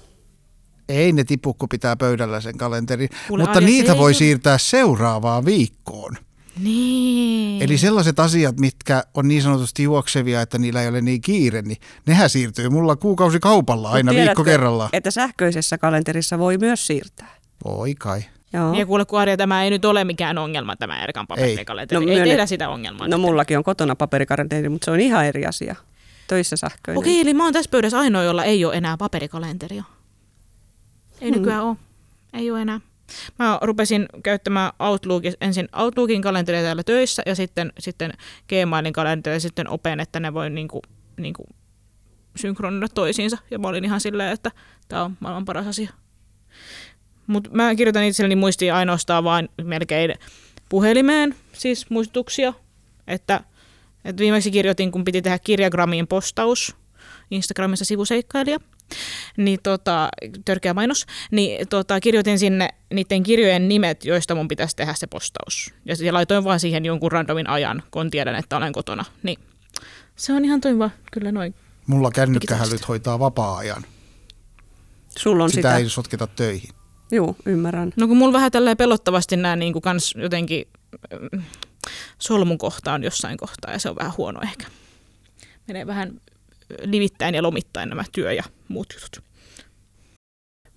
Ei 0.90 1.12
ne 1.12 1.24
tipu, 1.24 1.54
kun 1.54 1.70
pitää 1.70 1.96
pöydällä 1.96 2.42
sen 2.42 2.58
kalenterin, 2.58 3.10
Kuule, 3.28 3.44
mutta 3.44 3.58
Arja, 3.58 3.68
niitä 3.68 3.98
voi 3.98 4.14
siirtää 4.14 4.58
seuraavaan 4.58 5.46
viikkoon. 5.46 6.18
Niin. 6.60 7.62
Eli 7.62 7.78
sellaiset 7.78 8.20
asiat, 8.20 8.60
mitkä 8.60 9.04
on 9.14 9.28
niin 9.28 9.42
sanotusti 9.42 9.84
juoksevia, 9.84 10.42
että 10.42 10.58
niillä 10.58 10.82
ei 10.82 10.88
ole 10.88 11.02
niin 11.02 11.22
kiire, 11.22 11.62
niin 11.62 11.78
nehän 12.06 12.30
siirtyy 12.30 12.70
mulla 12.70 12.96
kuukausi 12.96 13.40
kaupalla 13.40 13.90
aina 13.90 14.12
tiedätkö, 14.12 14.30
viikko 14.30 14.44
kerrallaan. 14.44 14.90
että 14.94 15.12
sähköisessä 15.12 15.78
kalenterissa 15.78 16.40
voi 16.40 16.58
myös 16.58 16.88
siirtää? 16.88 17.36
Voi 17.66 17.96
kai. 17.96 18.22
Joo. 18.54 18.74
Ja 18.74 18.86
kuule, 18.86 19.06
kun 19.06 19.20
Arja, 19.20 19.38
tämä 19.38 19.64
ei 19.64 19.70
nyt 19.70 19.86
ole 19.86 20.04
mikään 20.04 20.38
ongelma, 20.38 20.76
tämä 20.76 21.04
Erkan 21.04 21.28
paperikalenteri. 21.28 22.10
Ei, 22.10 22.16
no, 22.16 22.22
ei 22.24 22.30
tehdä 22.30 22.46
sitä 22.46 22.70
ongelmaa. 22.70 23.08
No 23.08 23.18
mullakin 23.18 23.58
on 23.58 23.64
kotona 23.64 23.96
paperikalenteri, 23.96 24.70
mutta 24.70 24.86
se 24.86 24.92
on 24.92 25.00
ihan 25.00 25.26
eri 25.26 25.46
asia 25.46 25.76
töissä 26.28 26.56
sähköinen. 26.58 27.00
Okei, 27.00 27.22
eli 27.22 27.34
mä 27.34 27.44
oon 27.44 27.54
tässä 27.54 27.72
pöydässä 27.72 28.00
ainoa, 28.00 28.24
jolla 28.24 28.44
ei 28.44 28.66
ole 28.66 28.76
enää 28.76 28.98
paperikalenteria. 28.98 29.84
Ei 31.22 31.30
hmm. 31.30 31.38
nykyään 31.38 31.64
ole. 31.64 31.76
Ei 32.34 32.52
ole 32.52 32.62
enää. 32.62 32.80
Mä 33.40 33.60
rupesin 33.62 34.06
käyttämään 34.24 34.72
Outlookin, 34.80 35.34
ensin 35.42 35.70
Outlookin 35.76 36.22
kalenteria 36.22 36.62
täällä 36.62 36.84
töissä 36.84 37.24
ja 37.26 37.36
sitten, 37.36 37.74
sitten 37.80 38.14
Gmailin 38.50 38.94
kalenteria 38.94 39.36
ja 39.36 39.40
sitten 39.40 39.70
Open, 39.70 40.00
että 40.00 40.20
ne 40.20 40.34
voi 40.34 40.50
niinku, 40.50 40.82
niinku 41.18 41.44
synkronoida 42.36 42.88
toisiinsa. 42.88 43.38
Ja 43.52 43.60
mä 43.60 43.68
olin 43.68 43.86
ihan 43.86 44.02
silleen, 44.02 44.34
että 44.34 44.52
tämä 44.88 45.04
on 45.04 45.18
maailman 45.20 45.46
paras 45.46 45.68
asia. 45.68 45.90
Mutta 47.28 47.50
mä 47.54 47.76
kirjoitan 47.76 48.04
itselleni 48.04 48.36
muistiin 48.36 48.74
ainoastaan 48.74 49.24
vain 49.24 49.50
melkein 49.64 50.14
puhelimeen, 50.70 51.36
siis 51.54 51.90
muistutuksia, 51.90 52.54
että– 53.08 53.40
et 54.06 54.18
viimeksi 54.18 54.52
kirjoitin, 54.52 54.92
kun 54.92 55.04
piti 55.04 55.22
tehdä 55.22 55.40
kirjagrammiin 55.40 56.08
postaus 56.08 56.76
Instagramissa 57.32 57.86
sivuseikkailija, 57.86 58.60
niin 59.38 59.60
tota, 59.64 60.10
törkeä 60.46 60.74
mainos, 60.74 61.06
niin 61.32 61.68
tota, 61.68 62.00
kirjoitin 62.00 62.40
sinne 62.40 62.70
niiden 62.94 63.24
kirjojen 63.24 63.68
nimet, 63.68 64.06
joista 64.06 64.36
mun 64.36 64.48
pitäisi 64.48 64.76
tehdä 64.76 64.94
se 64.94 65.08
postaus. 65.08 65.74
Ja, 65.86 65.96
ja 66.02 66.14
laitoin 66.14 66.44
vaan 66.44 66.60
siihen 66.60 66.86
jonkun 66.86 67.12
randomin 67.12 67.50
ajan, 67.50 67.84
kun 67.92 68.12
tiedän, 68.12 68.36
että 68.36 68.58
olen 68.58 68.74
kotona. 68.74 69.06
Niin 69.24 69.40
se 70.16 70.34
on 70.34 70.46
ihan 70.46 70.62
toimiva, 70.62 70.90
kyllä 71.12 71.32
noin. 71.32 71.56
Mulla 71.88 72.12
kännykkähälyt 72.12 72.88
hoitaa 72.88 73.20
vapaa-ajan. 73.20 73.86
Sulla 75.18 75.44
on 75.44 75.50
sitä, 75.50 75.70
sitä. 75.70 75.78
ei 75.78 75.90
sotketa 75.90 76.28
töihin. 76.28 76.70
Joo, 77.12 77.36
ymmärrän. 77.46 77.94
No 77.96 78.08
kun 78.08 78.18
mulla 78.18 78.34
vähän 78.34 78.52
tälleen 78.52 78.78
pelottavasti 78.78 79.38
nämä 79.38 79.56
niin 79.56 79.74
kuin 79.74 79.82
kans 79.82 80.16
jotenkin 80.18 80.68
solmukohta 82.20 82.94
on 82.94 83.04
jossain 83.04 83.38
kohtaa 83.38 83.74
ja 83.74 83.80
se 83.80 83.90
on 83.90 83.96
vähän 83.96 84.14
huono 84.18 84.42
ehkä. 84.42 84.68
Menee 85.68 85.88
vähän 85.88 86.22
livittäin 86.82 87.36
ja 87.36 87.44
lomittain 87.44 87.90
nämä 87.90 88.04
työ 88.12 88.34
ja 88.34 88.44
muut 88.68 88.94
jutut. 88.94 89.24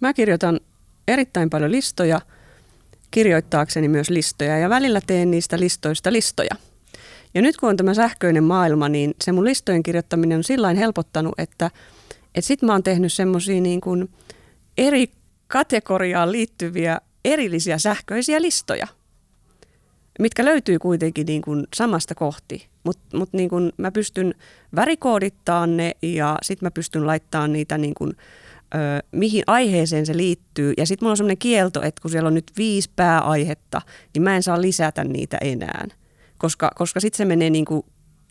Mä 0.01 0.14
kirjoitan 0.14 0.61
erittäin 1.09 1.51
paljon 1.51 1.72
listoja, 1.72 2.20
kirjoittaakseni 3.11 3.88
myös 3.88 4.11
listoja 4.11 4.59
ja 4.59 4.68
välillä 4.68 5.01
teen 5.07 5.31
niistä 5.31 5.61
listoista 5.61 6.12
listoja. 6.12 6.57
Ja 7.35 7.42
nyt 7.42 7.57
kun 7.57 7.68
on 7.68 7.77
tämä 7.77 7.94
sähköinen 7.94 8.44
maailma, 8.44 8.88
niin 8.88 9.14
se 9.24 9.33
mun 9.33 9.44
listojen 9.44 9.83
kirjoittaminen 9.83 10.38
on 10.38 10.44
sillä 10.44 10.74
helpottanut, 10.74 11.35
että, 11.38 11.70
että 12.35 12.48
sit 12.48 12.62
mä 12.62 12.72
oon 12.72 12.83
tehnyt 12.83 13.12
semmoisia 13.12 13.61
niin 13.61 13.81
kuin 13.81 14.11
eri 14.79 15.11
kategoriaan 15.48 16.33
liittyviä 16.33 17.01
erillisiä 17.24 17.79
sähköisiä 17.79 18.42
listoja 18.42 18.87
mitkä 20.18 20.44
löytyy 20.44 20.79
kuitenkin 20.79 21.27
niin 21.27 21.42
kuin 21.42 21.66
samasta 21.74 22.14
kohti. 22.14 22.66
Mutta 22.88 23.16
mut 23.16 23.33
niin 23.33 23.51
mä 23.77 23.90
pystyn 23.92 24.35
värikoodittamaan 24.77 25.77
ne 25.77 25.92
ja 26.03 26.38
sitten 26.42 26.66
mä 26.66 26.70
pystyn 26.70 27.07
laittamaan 27.07 27.53
niitä 27.53 27.79
niin 27.79 27.94
kuin 27.94 28.12
ö, 28.74 28.79
mihin 29.12 29.42
aiheeseen 29.46 30.07
se 30.07 30.16
liittyy. 30.16 30.74
Ja 30.77 30.87
sitten 30.87 31.07
mulla 31.07 31.12
on 31.12 31.16
sellainen 31.16 31.38
kielto, 31.38 31.83
että 31.83 32.03
kun 32.03 32.11
siellä 32.11 32.27
on 32.27 32.35
nyt 32.35 32.53
viisi 32.57 32.90
pääaihetta, 32.96 33.83
niin 34.14 34.22
mä 34.22 34.37
en 34.37 34.42
saa 34.42 34.61
lisätä 34.61 35.05
niitä 35.05 35.38
enää. 35.40 35.87
Koska, 36.38 36.70
koska 36.74 37.01
sitten 37.01 37.16
se 37.16 37.24
menee 37.24 37.51
niin 37.51 37.64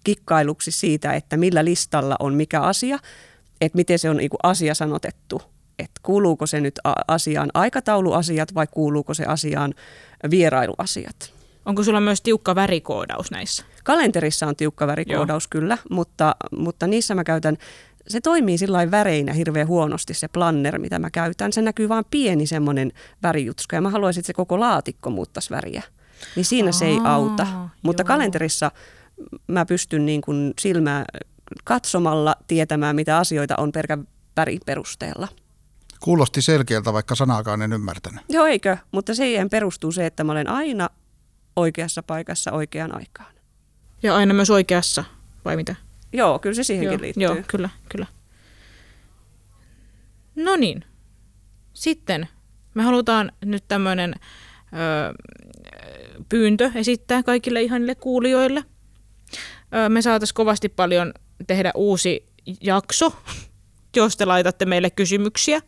kikkailuksi 0.03 0.71
siitä, 0.71 1.13
että 1.13 1.37
millä 1.37 1.65
listalla 1.65 2.15
on 2.19 2.33
mikä 2.33 2.61
asia, 2.61 2.99
että 3.61 3.75
miten 3.75 3.99
se 3.99 4.09
on 4.09 4.17
niin 4.17 4.29
asia 4.43 4.75
sanotettu. 4.75 5.41
Että 5.79 5.99
kuuluuko 6.03 6.45
se 6.45 6.61
nyt 6.61 6.79
asiaan 7.07 7.49
aikatauluasiat 7.53 8.55
vai 8.55 8.67
kuuluuko 8.71 9.13
se 9.13 9.25
asiaan 9.25 9.73
vierailuasiat. 10.29 11.33
Onko 11.65 11.83
sulla 11.83 11.99
myös 11.99 12.21
tiukka 12.21 12.55
värikoodaus 12.55 13.31
näissä? 13.31 13.63
Kalenterissa 13.87 14.47
on 14.47 14.55
tiukka 14.55 14.87
värikoodaus 14.87 15.43
Joo. 15.43 15.49
kyllä, 15.49 15.77
mutta, 15.89 16.35
mutta 16.51 16.87
niissä 16.87 17.15
mä 17.15 17.23
käytän, 17.23 17.57
se 18.07 18.21
toimii 18.21 18.57
sillä 18.57 18.91
väreinä 18.91 19.33
hirveän 19.33 19.67
huonosti 19.67 20.13
se 20.13 20.27
planner, 20.27 20.79
mitä 20.79 20.99
mä 20.99 21.09
käytän. 21.09 21.53
Se 21.53 21.61
näkyy 21.61 21.89
vain 21.89 22.05
pieni 22.11 22.47
semmoinen 22.47 22.91
värijutska 23.23 23.75
ja 23.75 23.81
mä 23.81 23.89
haluaisin, 23.89 24.21
että 24.21 24.27
se 24.27 24.33
koko 24.33 24.59
laatikko 24.59 25.09
muuttaisi 25.09 25.49
väriä. 25.49 25.83
Niin 26.35 26.45
siinä 26.45 26.67
Aa, 26.67 26.71
se 26.71 26.85
ei 26.85 26.99
auta. 27.03 27.47
Mutta 27.81 28.01
joo. 28.01 28.07
kalenterissa 28.07 28.71
mä 29.47 29.65
pystyn 29.65 30.05
niin 30.05 30.21
kuin 30.21 30.53
silmää 30.59 31.05
katsomalla 31.63 32.35
tietämään, 32.47 32.95
mitä 32.95 33.17
asioita 33.17 33.55
on 33.57 33.71
perkä 33.71 33.97
väriperusteella. 34.37 35.27
Kuulosti 35.99 36.41
selkeältä, 36.41 36.93
vaikka 36.93 37.15
sanaakaan 37.15 37.61
en 37.61 37.73
ymmärtänyt. 37.73 38.21
Joo, 38.29 38.45
eikö? 38.45 38.77
Mutta 38.91 39.15
siihen 39.15 39.49
perustuu 39.49 39.91
se, 39.91 40.05
että 40.05 40.23
mä 40.23 40.31
olen 40.31 40.49
aina 40.49 40.89
oikeassa 41.55 42.03
paikassa 42.03 42.51
oikeaan 42.51 42.95
aikaan. 42.95 43.36
Ja 44.07 44.15
aina 44.15 44.33
myös 44.33 44.49
oikeassa, 44.49 45.03
vai 45.45 45.55
mitä? 45.55 45.75
Joo, 46.13 46.39
kyllä 46.39 46.55
se 46.55 46.63
siihenkin 46.63 46.93
joo, 46.93 47.01
liittyy. 47.01 47.23
Joo, 47.23 47.35
kyllä, 47.47 47.69
kyllä. 47.89 48.05
No 50.35 50.55
niin. 50.55 50.85
Sitten 51.73 52.27
me 52.73 52.83
halutaan 52.83 53.31
nyt 53.45 53.63
tämmöinen 53.67 54.15
pyyntö 56.29 56.71
esittää 56.75 57.23
kaikille 57.23 57.61
ihanille 57.61 57.95
kuulijoille. 57.95 58.63
Öö, 59.75 59.89
me 59.89 60.01
saataisiin 60.01 60.35
kovasti 60.35 60.69
paljon 60.69 61.13
tehdä 61.47 61.71
uusi 61.75 62.25
jakso, 62.61 63.13
jos 63.95 64.17
te 64.17 64.25
laitatte 64.25 64.65
meille 64.65 64.89
kysymyksiä. 64.89 65.61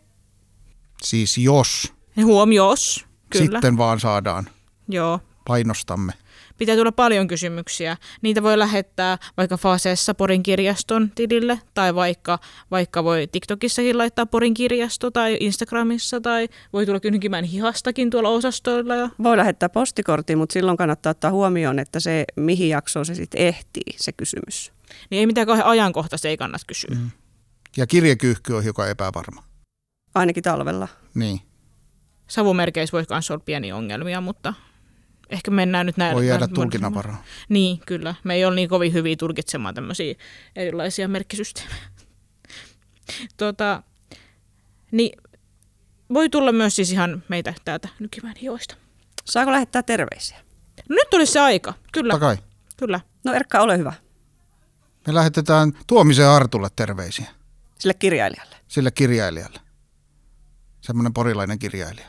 Siis 1.04 1.38
jos. 1.38 1.93
Huom, 2.23 2.52
jos. 2.52 3.06
Kyllä. 3.30 3.45
Sitten 3.45 3.78
vaan 3.78 3.99
saadaan. 3.99 4.49
Joo. 4.88 5.19
Painostamme 5.47 6.13
pitää 6.60 6.76
tulla 6.76 6.91
paljon 6.91 7.28
kysymyksiä. 7.28 7.98
Niitä 8.22 8.43
voi 8.43 8.60
lähettää 8.60 9.17
vaikka 9.38 9.58
Faseessa 9.58 10.13
Porin 10.13 10.43
kirjaston 10.43 11.12
tilille 11.15 11.62
tai 11.74 11.95
vaikka, 11.95 12.39
vaikka 12.72 13.04
voi 13.04 13.28
TikTokissakin 13.32 13.98
laittaa 13.98 14.26
Porin 14.26 14.54
kirjasto 14.54 15.12
tai 15.12 15.38
Instagramissa 15.39 16.22
tai 16.22 16.48
voi 16.74 16.86
tulla 16.86 17.00
kynkimään 17.00 17.43
hihastakin 17.43 18.10
tuolla 18.10 18.30
osastoilla. 18.30 18.95
Ja... 18.95 19.10
Voi 19.24 19.38
lähettää 19.38 19.69
postikortti, 19.69 20.36
mutta 20.36 20.54
silloin 20.54 20.78
kannattaa 20.78 21.12
ottaa 21.12 21.32
huomioon, 21.32 21.80
että 21.80 22.00
se 22.00 22.26
mihin 22.36 22.69
jaksoon 22.69 23.06
se 23.06 23.15
sitten 23.15 23.41
ehtii 23.41 23.93
se 23.95 24.12
kysymys. 24.12 24.72
Niin 25.10 25.19
ei 25.19 25.26
mitään 25.26 25.48
kauhean 25.48 25.67
ajankohtaista 25.67 26.28
ei 26.28 26.38
kannata 26.38 26.65
kysyä. 26.67 26.95
Mm. 26.95 27.10
Ja 27.78 27.88
kirjekyyhky 27.88 28.54
on 28.54 28.63
hiukan 28.63 28.89
epävarma. 28.89 29.43
Ainakin 30.15 30.43
talvella. 30.43 30.88
Niin. 31.13 31.41
Savumerkeissä 32.28 32.91
voi 32.91 33.06
myös 33.10 33.32
olla 33.32 33.43
pieniä 33.45 33.76
ongelmia, 33.76 34.22
mutta 34.22 34.54
ehkä 35.30 35.52
mennään 35.52 35.86
nyt 35.86 35.98
näin. 35.98 36.15
Voi 36.15 36.28
jäädä 36.28 36.48
tulkinnanvaraa. 36.48 37.24
Niin, 37.50 37.80
kyllä. 37.86 38.15
Me 38.24 38.36
ei 38.36 38.46
ole 38.46 38.56
niin 38.56 38.70
kovin 38.70 38.94
hyviä 38.94 39.15
tulkitsemaan 39.15 39.76
tämmöisiä 39.76 40.15
erilaisia 40.56 41.08
merkkisysteemejä. 41.08 41.82
tota, 43.38 43.84
niin 44.92 45.22
voi 46.13 46.30
tulla 46.30 46.52
myös 46.52 46.76
siis 46.76 46.92
ihan 46.92 47.24
meitä 47.28 47.54
täältä 47.65 47.89
nykivään 48.00 48.36
hioista. 48.42 48.76
Saako 49.26 49.52
lähettää 49.52 49.84
terveisiä? 49.84 50.38
No 50.89 50.96
nyt 50.96 51.13
olisi 51.13 51.34
se 51.34 51.39
aika, 51.39 51.74
kyllä. 51.92 52.13
Takai. 52.13 52.38
Kyllä. 52.78 53.00
No 53.24 53.34
Erkka, 53.34 53.60
ole 53.62 53.78
hyvä. 53.78 53.94
Me 55.08 55.13
lähetetään 55.13 55.74
Tuomisen 55.88 56.28
Artulle 56.28 56.70
terveisiä. 56.76 57.26
Sille 57.80 57.94
kirjailijalle? 57.94 58.56
Sille 58.68 58.92
kirjailijalle. 58.92 59.60
Semmoinen 60.82 61.13
porilainen 61.13 61.60
kirjailija. 61.60 62.08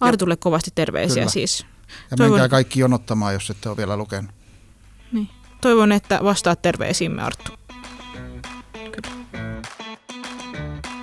Artulle 0.00 0.36
kovasti 0.36 0.70
terveisiä 0.74 1.14
Kyllä. 1.14 1.30
siis. 1.30 1.66
Ja 2.10 2.16
Toivon... 2.16 2.32
menkää 2.32 2.48
kaikki 2.48 2.80
jonottamaan, 2.80 3.32
jos 3.32 3.50
ette 3.50 3.68
ole 3.68 3.76
vielä 3.76 3.96
lukenut. 3.96 4.30
Niin. 5.12 5.28
Toivon, 5.60 5.92
että 5.92 6.20
vastaat 6.22 6.62
terveisiimme 6.62 7.22
Arttu. 7.22 7.52
Kyllä. 8.72 9.18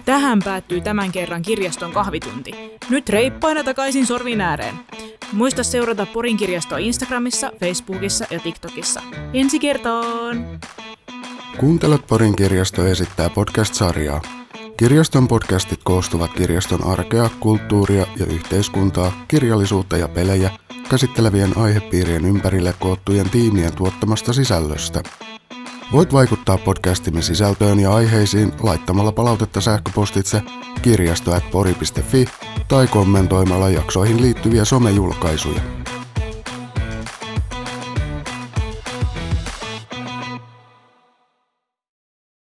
Tähän 0.06 0.40
päättyy 0.44 0.82
tämän 0.82 1.12
kerran 1.12 1.42
kirjaston 1.42 1.92
kahvitunti. 1.92 2.52
Nyt 2.90 3.10
reippaina 3.10 3.64
takaisin 3.64 4.06
sorvin 4.06 4.42
ääreen. 4.42 4.76
Muista 5.32 5.64
seurata 5.64 6.06
Porin 6.06 6.38
kirjastoa 6.38 6.78
Instagramissa, 6.78 7.52
Facebookissa 7.60 8.26
ja 8.30 8.40
TikTokissa. 8.40 9.02
Ensi 9.34 9.60
kertaan! 9.60 10.60
Kuuntelet 11.60 12.08
Porin 12.08 12.36
kirjasto 12.36 12.88
esittää 12.88 13.30
podcast-sarjaa. 13.30 14.22
Kirjaston 14.78 15.28
podcastit 15.28 15.80
koostuvat 15.84 16.34
kirjaston 16.34 16.84
arkea, 16.84 17.30
kulttuuria 17.40 18.06
ja 18.18 18.26
yhteiskuntaa, 18.26 19.26
kirjallisuutta 19.28 19.98
ja 19.98 20.08
pelejä– 20.08 20.52
käsittelevien 20.90 21.58
aihepiirien 21.58 22.26
ympärille 22.26 22.74
koottujen 22.80 23.30
tiimien 23.30 23.76
tuottamasta 23.76 24.34
sisällöstä. 24.34 25.04
Voit 25.92 26.14
vaikuttaa 26.14 26.58
podcastimme 26.58 27.22
sisältöön 27.22 27.80
ja 27.80 27.94
aiheisiin 27.94 28.54
laittamalla 28.60 29.12
palautetta 29.12 29.62
sähköpostitse 29.62 30.42
kirjasto.pori.fi 30.82 32.26
tai 32.68 32.88
kommentoimalla 32.88 33.70
jaksoihin 33.70 34.22
liittyviä 34.22 34.66
somejulkaisuja. 34.66 35.85